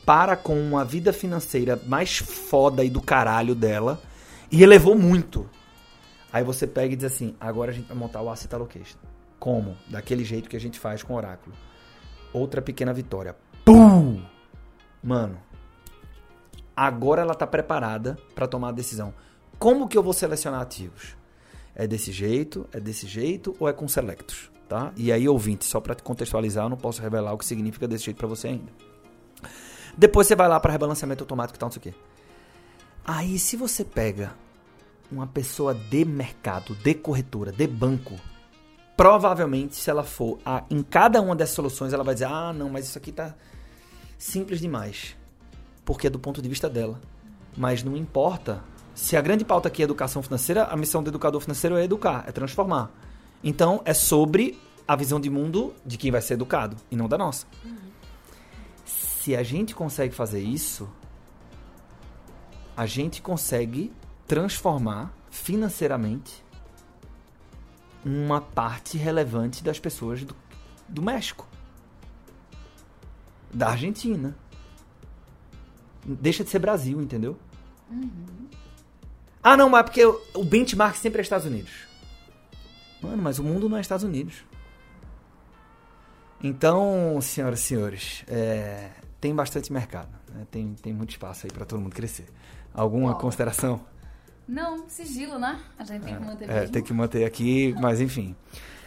para 0.04 0.36
com 0.36 0.58
uma 0.60 0.84
vida 0.84 1.12
financeira 1.12 1.80
mais 1.86 2.18
foda 2.18 2.84
e 2.84 2.90
do 2.90 3.00
caralho 3.00 3.54
dela 3.54 4.00
e 4.50 4.62
elevou 4.62 4.96
muito. 4.96 5.48
Aí 6.32 6.44
você 6.44 6.66
pega 6.66 6.92
e 6.92 6.96
diz 6.96 7.12
assim: 7.12 7.34
agora 7.40 7.70
a 7.70 7.74
gente 7.74 7.86
vai 7.86 7.96
montar 7.96 8.22
o 8.22 8.30
asset 8.30 8.52
allocation. 8.54 8.98
Como? 9.46 9.76
Daquele 9.86 10.24
jeito 10.24 10.50
que 10.50 10.56
a 10.56 10.60
gente 10.60 10.76
faz 10.76 11.04
com 11.04 11.14
o 11.14 11.16
oráculo. 11.16 11.54
Outra 12.32 12.60
pequena 12.60 12.92
vitória. 12.92 13.36
Pum! 13.64 14.20
Mano, 15.00 15.38
agora 16.74 17.22
ela 17.22 17.32
está 17.32 17.46
preparada 17.46 18.18
para 18.34 18.48
tomar 18.48 18.70
a 18.70 18.72
decisão. 18.72 19.14
Como 19.56 19.86
que 19.86 19.96
eu 19.96 20.02
vou 20.02 20.12
selecionar 20.12 20.62
ativos? 20.62 21.16
É 21.76 21.86
desse 21.86 22.10
jeito, 22.10 22.68
é 22.72 22.80
desse 22.80 23.06
jeito 23.06 23.54
ou 23.60 23.68
é 23.68 23.72
com 23.72 23.86
selectos, 23.86 24.50
tá? 24.68 24.92
E 24.96 25.12
aí, 25.12 25.28
ouvinte, 25.28 25.64
só 25.64 25.80
para 25.80 25.94
contextualizar, 25.94 26.64
eu 26.64 26.70
não 26.70 26.76
posso 26.76 27.00
revelar 27.00 27.32
o 27.32 27.38
que 27.38 27.44
significa 27.44 27.86
desse 27.86 28.06
jeito 28.06 28.16
para 28.16 28.26
você 28.26 28.48
ainda. 28.48 28.72
Depois 29.96 30.26
você 30.26 30.34
vai 30.34 30.48
lá 30.48 30.58
para 30.58 30.72
rebalanceamento 30.72 31.22
automático 31.22 31.56
e 31.56 31.60
tal, 31.60 31.68
não 31.68 31.72
sei 31.72 31.78
o 31.78 31.82
quê. 31.84 31.94
Aí, 33.04 33.38
se 33.38 33.56
você 33.56 33.84
pega 33.84 34.34
uma 35.08 35.28
pessoa 35.28 35.72
de 35.72 36.04
mercado, 36.04 36.74
de 36.74 36.94
corretora, 36.94 37.52
de 37.52 37.68
banco, 37.68 38.16
provavelmente, 38.96 39.76
se 39.76 39.90
ela 39.90 40.02
for 40.02 40.38
a, 40.44 40.64
em 40.70 40.82
cada 40.82 41.20
uma 41.20 41.36
dessas 41.36 41.54
soluções, 41.54 41.92
ela 41.92 42.02
vai 42.02 42.14
dizer: 42.14 42.26
ah, 42.26 42.52
não, 42.52 42.70
mas 42.70 42.86
isso 42.86 42.98
aqui 42.98 43.12
tá 43.12 43.34
simples 44.18 44.60
demais. 44.60 45.16
Porque 45.84 46.06
é 46.06 46.10
do 46.10 46.18
ponto 46.18 46.40
de 46.40 46.48
vista 46.48 46.68
dela. 46.68 47.00
Mas 47.56 47.82
não 47.82 47.96
importa. 47.96 48.62
Se 48.94 49.16
a 49.16 49.20
grande 49.20 49.44
pauta 49.44 49.68
aqui 49.68 49.82
é 49.82 49.84
educação 49.84 50.22
financeira, 50.22 50.64
a 50.64 50.76
missão 50.76 51.02
do 51.02 51.10
educador 51.10 51.40
financeiro 51.40 51.76
é 51.76 51.84
educar, 51.84 52.24
é 52.26 52.32
transformar. 52.32 52.90
Então, 53.44 53.82
é 53.84 53.92
sobre 53.92 54.58
a 54.88 54.96
visão 54.96 55.20
de 55.20 55.28
mundo 55.28 55.74
de 55.84 55.98
quem 55.98 56.10
vai 56.10 56.22
ser 56.22 56.34
educado 56.34 56.76
e 56.90 56.96
não 56.96 57.06
da 57.06 57.18
nossa. 57.18 57.46
Se 58.84 59.36
a 59.36 59.42
gente 59.42 59.74
consegue 59.74 60.14
fazer 60.14 60.40
isso, 60.40 60.88
a 62.74 62.86
gente 62.86 63.20
consegue 63.20 63.92
transformar 64.26 65.12
financeiramente 65.30 66.42
uma 68.06 68.40
parte 68.40 68.96
relevante 68.96 69.64
das 69.64 69.80
pessoas 69.80 70.22
do, 70.22 70.34
do 70.88 71.02
México, 71.02 71.44
da 73.52 73.70
Argentina. 73.70 74.36
Deixa 76.04 76.44
de 76.44 76.50
ser 76.50 76.60
Brasil, 76.60 77.02
entendeu? 77.02 77.36
Uhum. 77.90 78.46
Ah, 79.42 79.56
não, 79.56 79.68
mas 79.68 79.82
porque 79.82 80.04
o 80.04 80.44
benchmark 80.44 80.96
sempre 80.96 81.18
é 81.18 81.22
Estados 81.22 81.46
Unidos. 81.46 81.72
Mano, 83.02 83.20
mas 83.20 83.40
o 83.40 83.44
mundo 83.44 83.68
não 83.68 83.76
é 83.76 83.80
Estados 83.80 84.04
Unidos. 84.04 84.44
Então, 86.42 87.18
senhoras 87.20 87.58
e 87.58 87.62
senhores, 87.62 88.24
é, 88.28 88.90
tem 89.20 89.34
bastante 89.34 89.72
mercado. 89.72 90.10
né? 90.32 90.46
Tem, 90.50 90.74
tem 90.74 90.92
muito 90.92 91.10
espaço 91.10 91.46
aí 91.46 91.50
para 91.50 91.64
todo 91.64 91.80
mundo 91.80 91.94
crescer. 91.94 92.28
Alguma 92.72 93.10
Ó. 93.10 93.14
consideração? 93.14 93.84
Não, 94.48 94.88
sigilo, 94.88 95.38
né? 95.38 95.58
A 95.78 95.84
gente 95.84 96.04
tem 96.04 96.14
que 96.14 96.24
manter 96.24 96.50
É, 96.50 96.54
mesmo. 96.60 96.72
tem 96.72 96.82
que 96.82 96.92
manter 96.92 97.24
aqui, 97.24 97.74
mas 97.80 98.00
enfim. 98.00 98.34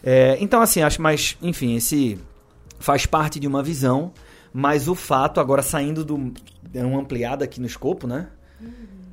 É, 0.02 0.38
então, 0.40 0.62
assim, 0.62 0.82
acho 0.82 1.02
mais, 1.02 1.38
enfim, 1.42 1.76
esse 1.76 2.18
faz 2.80 3.06
parte 3.06 3.40
de 3.40 3.48
uma 3.48 3.62
visão, 3.62 4.14
mas 4.54 4.88
o 4.88 4.96
fato, 4.96 5.40
agora 5.40 5.62
saindo 5.62 6.06
do. 6.06 6.34
É 6.74 6.84
uma 6.84 7.02
ampliada 7.02 7.44
aqui 7.44 7.60
no 7.60 7.68
escopo, 7.68 8.08
né? 8.08 8.28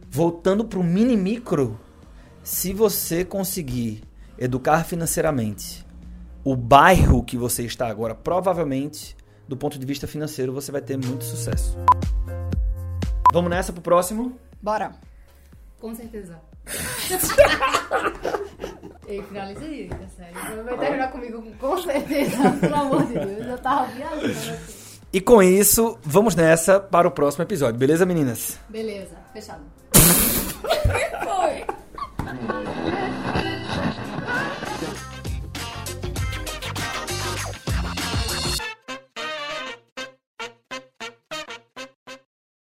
Voltando 0.09 0.65
pro 0.65 0.83
mini 0.83 1.17
micro, 1.17 1.79
se 2.43 2.73
você 2.73 3.25
conseguir 3.25 4.03
educar 4.39 4.85
financeiramente 4.85 5.85
o 6.45 6.55
bairro 6.55 7.25
que 7.25 7.37
você 7.37 7.65
está 7.65 7.89
agora, 7.89 8.15
provavelmente, 8.15 9.17
do 9.49 9.57
ponto 9.57 9.79
de 9.79 9.85
vista 9.85 10.07
financeiro, 10.07 10.53
você 10.53 10.71
vai 10.71 10.81
ter 10.81 10.97
muito 10.97 11.25
sucesso. 11.25 11.77
Vamos 13.33 13.51
nessa 13.51 13.73
pro 13.73 13.83
próximo? 13.83 14.39
Bora. 14.63 14.93
Com 15.87 15.95
certeza. 15.95 16.35
Ei, 19.07 19.23
finaliza 19.23 19.65
aí, 19.65 19.89
tá 19.89 19.99
sério. 20.17 20.65
Vai 20.65 20.77
terminar 20.79 21.13
comigo 21.13 21.41
com 21.61 21.81
certeza, 21.81 22.51
pelo 22.61 22.75
amor 22.75 23.07
de 23.07 23.13
Deus. 23.13 23.47
Eu 23.47 23.59
tava 23.59 23.87
viajando 23.93 24.27
aqui. 24.27 24.57
E 25.13 25.21
com 25.21 25.41
isso, 25.41 25.97
vamos 26.03 26.35
nessa 26.35 26.81
para 26.81 27.07
o 27.07 27.11
próximo 27.13 27.45
episódio, 27.45 27.79
beleza, 27.79 28.05
meninas? 28.05 28.59
Beleza, 28.69 29.15
fechado. 29.33 29.63